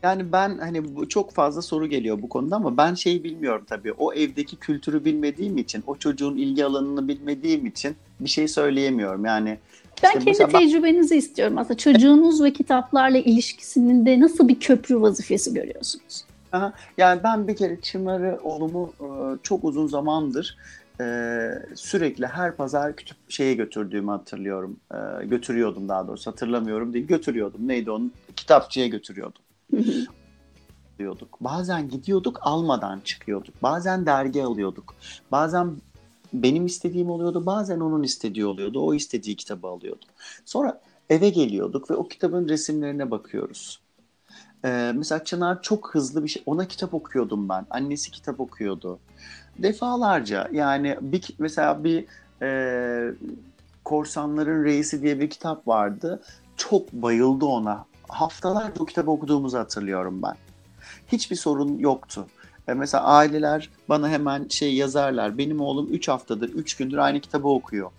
Yani 0.02 0.32
ben 0.32 0.58
hani 0.58 0.96
bu 0.96 1.08
çok 1.08 1.32
fazla 1.32 1.62
soru 1.62 1.86
geliyor 1.86 2.22
bu 2.22 2.28
konuda 2.28 2.56
ama 2.56 2.76
ben 2.76 2.94
şeyi 2.94 3.24
bilmiyorum 3.24 3.64
tabii. 3.68 3.92
O 3.92 4.12
evdeki 4.12 4.56
kültürü 4.56 5.04
bilmediğim 5.04 5.58
için, 5.58 5.84
o 5.86 5.96
çocuğun 5.96 6.36
ilgi 6.36 6.64
alanını 6.64 7.08
bilmediğim 7.08 7.66
için 7.66 7.96
bir 8.20 8.28
şey 8.28 8.48
söyleyemiyorum. 8.48 9.24
Yani 9.24 9.58
ben 10.02 10.18
işte 10.18 10.32
kendi 10.32 10.52
tecrübenizi 10.52 11.14
ben... 11.14 11.18
istiyorum 11.18 11.58
aslında. 11.58 11.76
Çocuğunuz 11.76 12.42
ve 12.42 12.52
kitaplarla 12.52 13.18
ilişkisinin 13.18 14.06
de 14.06 14.20
nasıl 14.20 14.48
bir 14.48 14.60
köprü 14.60 15.00
vazifesi 15.00 15.54
görüyorsunuz? 15.54 16.24
Aha, 16.52 16.72
yani 16.98 17.20
ben 17.24 17.48
bir 17.48 17.56
kere 17.56 17.80
Çınar'ı 17.80 18.40
oğlumu 18.42 18.92
e, 19.00 19.06
çok 19.42 19.64
uzun 19.64 19.86
zamandır 19.86 20.56
e, 21.00 21.04
sürekli 21.74 22.26
her 22.26 22.56
pazar 22.56 22.96
kütüp 22.96 23.16
şeye 23.28 23.54
götürdüğümü 23.54 24.10
hatırlıyorum. 24.10 24.76
E, 24.94 25.26
götürüyordum 25.26 25.88
daha 25.88 26.08
doğrusu 26.08 26.30
hatırlamıyorum 26.30 26.92
değil 26.92 27.06
götürüyordum. 27.06 27.68
Neydi 27.68 27.90
onun? 27.90 28.12
Kitapçıya 28.36 28.86
götürüyordum. 28.86 29.42
diyorduk. 30.98 31.38
Bazen 31.40 31.88
gidiyorduk 31.88 32.38
almadan 32.42 33.00
çıkıyorduk. 33.00 33.62
Bazen 33.62 34.06
dergi 34.06 34.42
alıyorduk. 34.44 34.94
Bazen 35.32 35.76
benim 36.32 36.66
istediğim 36.66 37.10
oluyordu. 37.10 37.46
Bazen 37.46 37.80
onun 37.80 38.02
istediği 38.02 38.46
oluyordu. 38.46 38.80
O 38.80 38.94
istediği 38.94 39.36
kitabı 39.36 39.66
alıyordu. 39.66 40.06
Sonra 40.44 40.80
eve 41.10 41.30
geliyorduk 41.30 41.90
ve 41.90 41.94
o 41.94 42.08
kitabın 42.08 42.48
resimlerine 42.48 43.10
bakıyoruz. 43.10 43.81
Ee, 44.64 44.92
mesela 44.94 45.24
Çınar 45.24 45.62
çok 45.62 45.94
hızlı 45.94 46.24
bir 46.24 46.28
şey. 46.28 46.42
Ona 46.46 46.68
kitap 46.68 46.94
okuyordum 46.94 47.48
ben. 47.48 47.66
Annesi 47.70 48.10
kitap 48.10 48.40
okuyordu. 48.40 48.98
Defalarca 49.58 50.48
yani 50.52 50.98
bir 51.00 51.28
mesela 51.38 51.84
bir 51.84 52.06
e, 52.42 53.14
Korsanların 53.84 54.64
Reisi 54.64 55.02
diye 55.02 55.20
bir 55.20 55.30
kitap 55.30 55.68
vardı. 55.68 56.22
Çok 56.56 56.92
bayıldı 56.92 57.44
ona. 57.44 57.84
Haftalarca 58.08 58.82
o 58.82 58.86
kitabı 58.86 59.10
okuduğumuzu 59.10 59.58
hatırlıyorum 59.58 60.22
ben. 60.22 60.34
Hiçbir 61.08 61.36
sorun 61.36 61.78
yoktu. 61.78 62.26
E 62.68 62.74
mesela 62.74 63.04
aileler 63.04 63.70
bana 63.88 64.08
hemen 64.08 64.48
şey 64.48 64.74
yazarlar. 64.74 65.38
Benim 65.38 65.60
oğlum 65.60 65.88
3 65.92 66.08
haftadır, 66.08 66.48
3 66.48 66.76
gündür 66.76 66.98
aynı 66.98 67.20
kitabı 67.20 67.48
okuyor. 67.48 67.90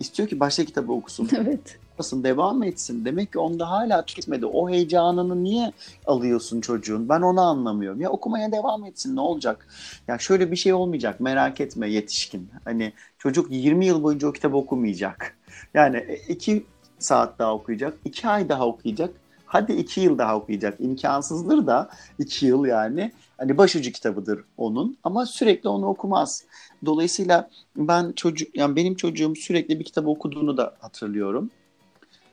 İstiyor 0.00 0.28
ki 0.28 0.40
başka 0.40 0.64
kitabı 0.64 0.92
okusun. 0.92 1.28
Evet 1.36 1.78
yapmasın, 1.96 2.24
devam 2.24 2.62
etsin. 2.62 3.04
Demek 3.04 3.32
ki 3.32 3.38
onda 3.38 3.70
hala 3.70 4.04
tüketmedi. 4.04 4.46
O 4.46 4.70
heyecanını 4.70 5.44
niye 5.44 5.72
alıyorsun 6.06 6.60
çocuğun? 6.60 7.08
Ben 7.08 7.20
onu 7.20 7.40
anlamıyorum. 7.40 8.00
Ya 8.00 8.10
okumaya 8.10 8.52
devam 8.52 8.84
etsin 8.84 9.16
ne 9.16 9.20
olacak? 9.20 9.68
Ya 10.08 10.18
şöyle 10.18 10.50
bir 10.50 10.56
şey 10.56 10.72
olmayacak 10.72 11.20
merak 11.20 11.60
etme 11.60 11.90
yetişkin. 11.90 12.48
Hani 12.64 12.92
çocuk 13.18 13.50
20 13.50 13.86
yıl 13.86 14.02
boyunca 14.02 14.28
o 14.28 14.32
kitabı 14.32 14.56
okumayacak. 14.56 15.36
Yani 15.74 16.18
iki 16.28 16.64
saat 16.98 17.38
daha 17.38 17.54
okuyacak, 17.54 17.94
iki 18.04 18.28
ay 18.28 18.48
daha 18.48 18.66
okuyacak. 18.66 19.10
Hadi 19.46 19.72
iki 19.72 20.00
yıl 20.00 20.18
daha 20.18 20.36
okuyacak. 20.36 20.80
İmkansızdır 20.80 21.66
da 21.66 21.88
iki 22.18 22.46
yıl 22.46 22.64
yani. 22.64 23.12
Hani 23.38 23.58
başucu 23.58 23.92
kitabıdır 23.92 24.44
onun 24.56 24.96
ama 25.04 25.26
sürekli 25.26 25.68
onu 25.68 25.86
okumaz. 25.86 26.44
Dolayısıyla 26.86 27.50
ben 27.76 28.12
çocuk 28.12 28.56
yani 28.56 28.76
benim 28.76 28.94
çocuğum 28.94 29.36
sürekli 29.36 29.78
bir 29.78 29.84
kitap 29.84 30.06
okuduğunu 30.06 30.56
da 30.56 30.76
hatırlıyorum. 30.80 31.50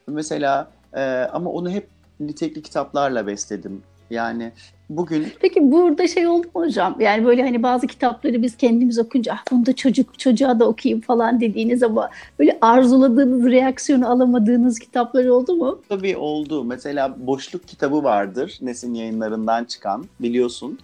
Mesela 0.06 0.70
e, 0.94 1.02
ama 1.32 1.50
onu 1.50 1.70
hep 1.70 1.88
nitekli 2.20 2.62
kitaplarla 2.62 3.26
besledim. 3.26 3.82
Yani 4.10 4.52
bugün... 4.90 5.26
Peki 5.40 5.72
burada 5.72 6.08
şey 6.08 6.26
oldu 6.26 6.46
mu 6.54 6.62
hocam? 6.62 6.96
Yani 7.00 7.24
böyle 7.24 7.42
hani 7.42 7.62
bazı 7.62 7.86
kitapları 7.86 8.42
biz 8.42 8.56
kendimiz 8.56 8.98
okunca 8.98 9.32
ah 9.32 9.44
bunu 9.50 9.66
da 9.66 9.76
çocuk 9.76 10.18
çocuğa 10.18 10.60
da 10.60 10.68
okuyayım 10.68 11.00
falan 11.00 11.40
dediğiniz 11.40 11.82
ama 11.82 12.10
böyle 12.38 12.58
arzuladığınız 12.60 13.44
reaksiyonu 13.44 14.10
alamadığınız 14.10 14.78
kitaplar 14.78 15.26
oldu 15.26 15.54
mu? 15.56 15.80
Tabii 15.88 16.16
oldu. 16.16 16.64
Mesela 16.64 17.26
Boşluk 17.26 17.68
kitabı 17.68 18.04
vardır. 18.04 18.58
Nesin 18.62 18.94
yayınlarından 18.94 19.64
çıkan 19.64 20.04
biliyorsun. 20.20 20.78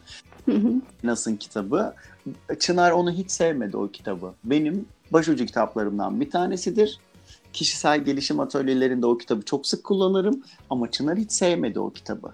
Nas'ın 1.05 1.37
kitabı. 1.37 1.95
Çınar 2.59 2.91
onu 2.91 3.11
hiç 3.11 3.31
sevmedi 3.31 3.77
o 3.77 3.89
kitabı. 3.89 4.33
Benim 4.45 4.87
başucu 5.13 5.47
kitaplarımdan 5.47 6.21
bir 6.21 6.31
tanesidir. 6.31 7.01
Kişisel 7.53 8.05
gelişim 8.05 8.41
atölyelerinde 8.41 9.07
o 9.07 9.19
kitabı 9.19 9.43
çok 9.43 9.67
sık 9.67 9.85
kullanırım 9.85 10.43
ama 10.71 10.91
Çınar 10.91 11.19
hiç 11.19 11.33
sevmedi 11.33 11.81
o 11.81 11.91
kitabı. 11.91 12.33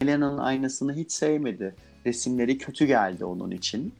Elena'nın 0.00 0.38
aynasını 0.38 0.94
hiç 0.94 1.12
sevmedi. 1.12 1.74
Resimleri 2.06 2.58
kötü 2.58 2.86
geldi 2.86 3.24
onun 3.24 3.50
için. 3.50 3.94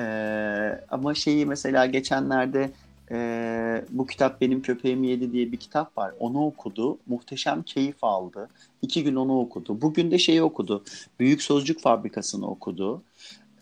Ee, 0.00 0.80
ama 0.90 1.14
şeyi 1.14 1.46
mesela 1.46 1.86
geçenlerde 1.86 2.70
e, 3.10 3.84
bu 3.90 4.06
kitap 4.06 4.40
benim 4.40 4.62
köpeğimi 4.62 5.06
yedi 5.06 5.32
diye 5.32 5.52
bir 5.52 5.56
kitap 5.56 5.98
var. 5.98 6.14
Onu 6.20 6.46
okudu. 6.46 6.98
Muhteşem 7.06 7.62
keyif 7.62 8.04
aldı. 8.04 8.48
İki 8.82 9.04
gün 9.04 9.14
onu 9.14 9.40
okudu. 9.40 9.82
Bugün 9.82 10.10
de 10.10 10.18
şeyi 10.18 10.42
okudu. 10.42 10.84
Büyük 11.20 11.42
Sözcük 11.42 11.80
Fabrikası'nı 11.80 12.50
okudu. 12.50 13.02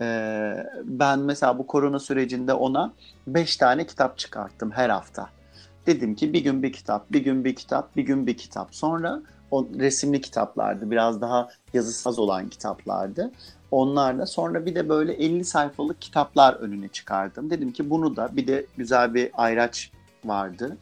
Ee, 0.00 0.56
ben 0.84 1.18
mesela 1.18 1.58
bu 1.58 1.66
korona 1.66 1.98
sürecinde 1.98 2.54
ona 2.54 2.92
beş 3.26 3.56
tane 3.56 3.86
kitap 3.86 4.18
çıkarttım 4.18 4.70
her 4.70 4.90
hafta. 4.90 5.35
Dedim 5.86 6.14
ki 6.14 6.32
bir 6.32 6.44
gün 6.44 6.62
bir 6.62 6.72
kitap, 6.72 7.12
bir 7.12 7.24
gün 7.24 7.44
bir 7.44 7.54
kitap, 7.54 7.96
bir 7.96 8.02
gün 8.02 8.26
bir 8.26 8.36
kitap. 8.36 8.74
Sonra 8.74 9.22
o 9.50 9.68
resimli 9.78 10.20
kitaplardı. 10.20 10.90
Biraz 10.90 11.20
daha 11.20 11.48
yazısız 11.74 12.18
olan 12.18 12.48
kitaplardı. 12.48 13.32
Onlarla 13.70 14.26
sonra 14.26 14.66
bir 14.66 14.74
de 14.74 14.88
böyle 14.88 15.12
50 15.12 15.44
sayfalık 15.44 16.00
kitaplar 16.00 16.54
önüne 16.54 16.88
çıkardım. 16.88 17.50
Dedim 17.50 17.72
ki 17.72 17.90
bunu 17.90 18.16
da 18.16 18.28
bir 18.36 18.46
de 18.46 18.66
güzel 18.76 19.14
bir 19.14 19.30
ayraç 19.34 19.90
vardı. 20.24 20.76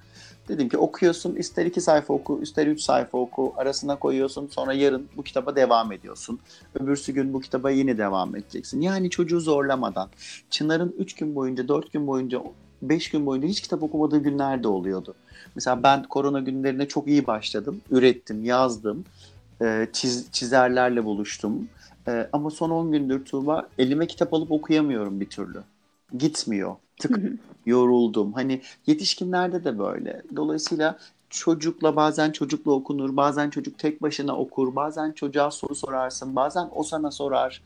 Dedim 0.49 0.69
ki 0.69 0.79
okuyorsun 0.79 1.35
ister 1.35 1.67
iki 1.67 1.81
sayfa 1.81 2.15
oku 2.15 2.41
ister 2.43 2.67
üç 2.67 2.81
sayfa 2.81 3.19
oku 3.19 3.55
arasına 3.57 3.99
koyuyorsun 3.99 4.49
sonra 4.51 4.73
yarın 4.73 5.09
bu 5.17 5.23
kitaba 5.23 5.57
devam 5.57 5.93
ediyorsun. 5.93 6.41
Öbürsü 6.75 7.13
gün 7.13 7.33
bu 7.33 7.41
kitaba 7.41 7.71
yine 7.71 7.99
devam 7.99 8.37
edeceksin. 8.37 8.81
Yani 8.81 9.11
çocuğu 9.11 9.41
zorlamadan. 9.41 10.09
Çınar'ın 10.51 10.95
üç 10.99 11.15
gün 11.15 11.35
boyunca 11.35 11.69
dört 11.69 11.93
gün 11.93 12.07
boyunca 12.07 12.43
beş 12.89 13.11
gün 13.11 13.27
boyunca 13.27 13.49
hiç 13.49 13.61
kitap 13.61 13.83
okumadığı 13.83 14.19
günler 14.19 14.63
de 14.63 14.69
oluyordu. 14.69 15.15
Mesela 15.55 15.83
ben 15.83 16.03
korona 16.03 16.41
günlerine 16.41 16.89
çok 16.89 17.09
iyi 17.09 17.27
başladım. 17.27 17.81
Ürettim, 17.91 18.45
yazdım. 18.45 19.05
E, 19.63 19.89
çiz, 19.93 20.33
çizerlerle 20.33 21.05
buluştum. 21.05 21.69
E, 22.09 22.29
ama 22.33 22.51
son 22.51 22.71
10 22.71 22.93
gündür 22.93 23.25
Tuğba 23.25 23.69
elime 23.79 24.07
kitap 24.07 24.35
alıp 24.35 24.53
okuyamıyorum 24.53 25.21
bir 25.21 25.27
türlü. 25.27 25.63
Gitmiyor. 26.19 26.77
Tık 27.01 27.19
yoruldum. 27.67 28.33
Hani 28.33 28.63
yetişkinlerde 28.87 29.65
de 29.65 29.79
böyle. 29.79 30.23
Dolayısıyla 30.37 30.99
çocukla 31.35 31.97
bazen 31.97 32.33
çocukla 32.33 32.73
okunur, 32.73 33.17
bazen 33.17 33.51
çocuk 33.51 33.79
tek 33.79 34.03
başına 34.03 34.37
okur, 34.37 34.77
bazen 34.77 35.13
çocuğa 35.13 35.51
soru 35.51 35.75
sorarsın, 35.75 36.37
bazen 36.37 36.69
o 36.75 36.83
sana 36.83 37.11
sorar. 37.11 37.63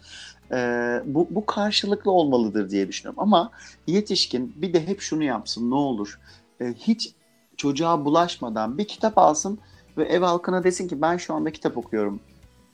Ee, 0.53 1.03
bu, 1.07 1.27
bu 1.31 1.47
karşılıklı 1.47 2.11
olmalıdır 2.11 2.71
diye 2.71 2.89
düşünüyorum. 2.89 3.23
Ama 3.23 3.51
yetişkin 3.87 4.55
bir 4.57 4.73
de 4.73 4.87
hep 4.87 5.01
şunu 5.01 5.25
yapsın 5.25 5.71
ne 5.71 5.75
olur. 5.75 6.21
Ee, 6.61 6.75
hiç 6.79 7.15
çocuğa 7.57 8.05
bulaşmadan 8.05 8.79
bir 8.79 8.89
kitap 8.89 9.19
alsın 9.19 9.59
ve 9.97 10.05
ev 10.05 10.23
halkına 10.23 10.65
desin 10.65 10.89
ki 10.89 11.03
ben 11.03 11.17
şu 11.17 11.35
anda 11.35 11.51
kitap 11.51 11.77
okuyorum. 11.77 12.21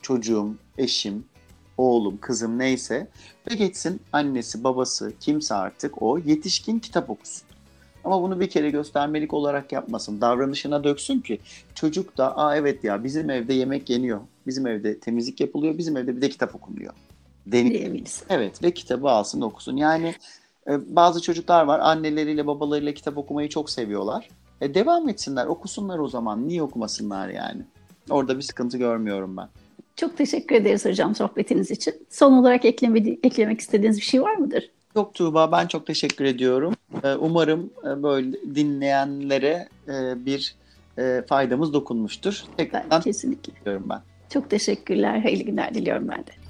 Çocuğum, 0.01 0.55
eşim, 0.77 1.25
oğlum, 1.77 2.17
kızım 2.21 2.59
neyse 2.59 3.07
ve 3.51 3.55
geçsin 3.55 4.01
annesi, 4.13 4.63
babası, 4.63 5.13
kimse 5.19 5.55
artık 5.55 6.01
o 6.01 6.17
yetişkin 6.17 6.79
kitap 6.79 7.09
okusun. 7.09 7.54
Ama 8.05 8.21
bunu 8.21 8.39
bir 8.39 8.49
kere 8.49 8.69
göstermelik 8.69 9.33
olarak 9.33 9.71
yapmasın. 9.71 10.21
Davranışına 10.21 10.83
döksün 10.83 11.19
ki 11.19 11.39
çocuk 11.75 12.17
da 12.17 12.37
aa 12.37 12.55
evet 12.57 12.83
ya 12.83 13.03
bizim 13.03 13.29
evde 13.29 13.53
yemek 13.53 13.89
yeniyor. 13.89 14.21
Bizim 14.47 14.67
evde 14.67 14.99
temizlik 14.99 15.39
yapılıyor. 15.39 15.77
Bizim 15.77 15.97
evde 15.97 16.17
bir 16.17 16.21
de 16.21 16.29
kitap 16.29 16.55
okunuyor. 16.55 16.93
Diyebiliriz. 17.51 18.23
Evet 18.29 18.63
ve 18.63 18.71
kitabı 18.71 19.09
alsın 19.09 19.41
okusun. 19.41 19.77
Yani 19.77 20.15
e, 20.67 20.95
bazı 20.95 21.21
çocuklar 21.21 21.65
var 21.65 21.79
anneleriyle 21.79 22.47
babalarıyla 22.47 22.93
kitap 22.93 23.17
okumayı 23.17 23.49
çok 23.49 23.69
seviyorlar. 23.69 24.29
E, 24.61 24.73
devam 24.73 25.09
etsinler 25.09 25.45
okusunlar 25.45 25.99
o 25.99 26.07
zaman. 26.07 26.47
Niye 26.47 26.63
okumasınlar 26.63 27.29
yani? 27.29 27.61
Orada 28.09 28.37
bir 28.37 28.41
sıkıntı 28.41 28.77
görmüyorum 28.77 29.37
ben. 29.37 29.47
Çok 29.95 30.17
teşekkür 30.17 30.55
ederiz 30.55 30.85
hocam 30.85 31.15
sohbetiniz 31.15 31.71
için. 31.71 31.93
Son 32.09 32.33
olarak 32.33 32.65
ekleme, 32.65 32.99
eklemek 33.23 33.61
istediğiniz 33.61 33.97
bir 33.97 34.03
şey 34.03 34.21
var 34.21 34.35
mıdır? 34.35 34.71
Yok 34.95 35.13
Tuğba 35.13 35.51
ben 35.51 35.67
çok 35.67 35.87
teşekkür 35.87 36.25
ediyorum. 36.25 36.73
Ee, 37.03 37.13
umarım 37.15 37.69
e, 37.83 38.03
böyle 38.03 38.31
dinleyenlere 38.55 39.67
e, 39.87 40.25
bir 40.25 40.55
e, 40.97 41.21
faydamız 41.29 41.73
dokunmuştur. 41.73 42.43
Tekrardan 42.57 42.89
ben, 42.91 43.01
kesinlikle. 43.01 43.53
diyorum 43.65 43.85
ben. 43.89 44.01
Çok 44.29 44.49
teşekkürler. 44.49 45.19
Hayırlı 45.19 45.43
günler 45.43 45.73
diliyorum 45.73 46.07
ben 46.07 46.17
de. 46.17 46.44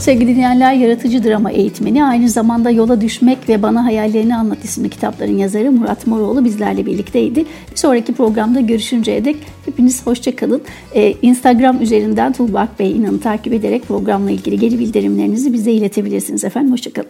Sevgili 0.00 0.34
dinleyenler, 0.34 0.72
Yaratıcı 0.72 1.24
Drama 1.24 1.50
Eğitmeni, 1.50 2.04
aynı 2.04 2.28
zamanda 2.28 2.70
Yola 2.70 3.00
Düşmek 3.00 3.48
ve 3.48 3.62
Bana 3.62 3.84
Hayallerini 3.84 4.36
Anlat 4.36 4.64
isimli 4.64 4.90
kitapların 4.90 5.38
yazarı 5.38 5.72
Murat 5.72 6.06
Moroğlu 6.06 6.44
bizlerle 6.44 6.86
birlikteydi. 6.86 7.44
Bir 7.70 7.76
sonraki 7.76 8.14
programda 8.14 8.60
görüşünceye 8.60 9.24
dek 9.24 9.36
hepiniz 9.64 10.06
hoşçakalın. 10.06 10.62
Ee, 10.94 11.14
Instagram 11.22 11.82
üzerinden 11.82 12.32
Tulbak 12.32 12.78
Bey 12.78 12.92
inanı 12.92 13.20
takip 13.20 13.52
ederek 13.52 13.88
programla 13.88 14.30
ilgili 14.30 14.58
geri 14.58 14.78
bildirimlerinizi 14.78 15.52
bize 15.52 15.72
iletebilirsiniz 15.72 16.44
efendim. 16.44 16.72
Hoşçakalın. 16.72 17.08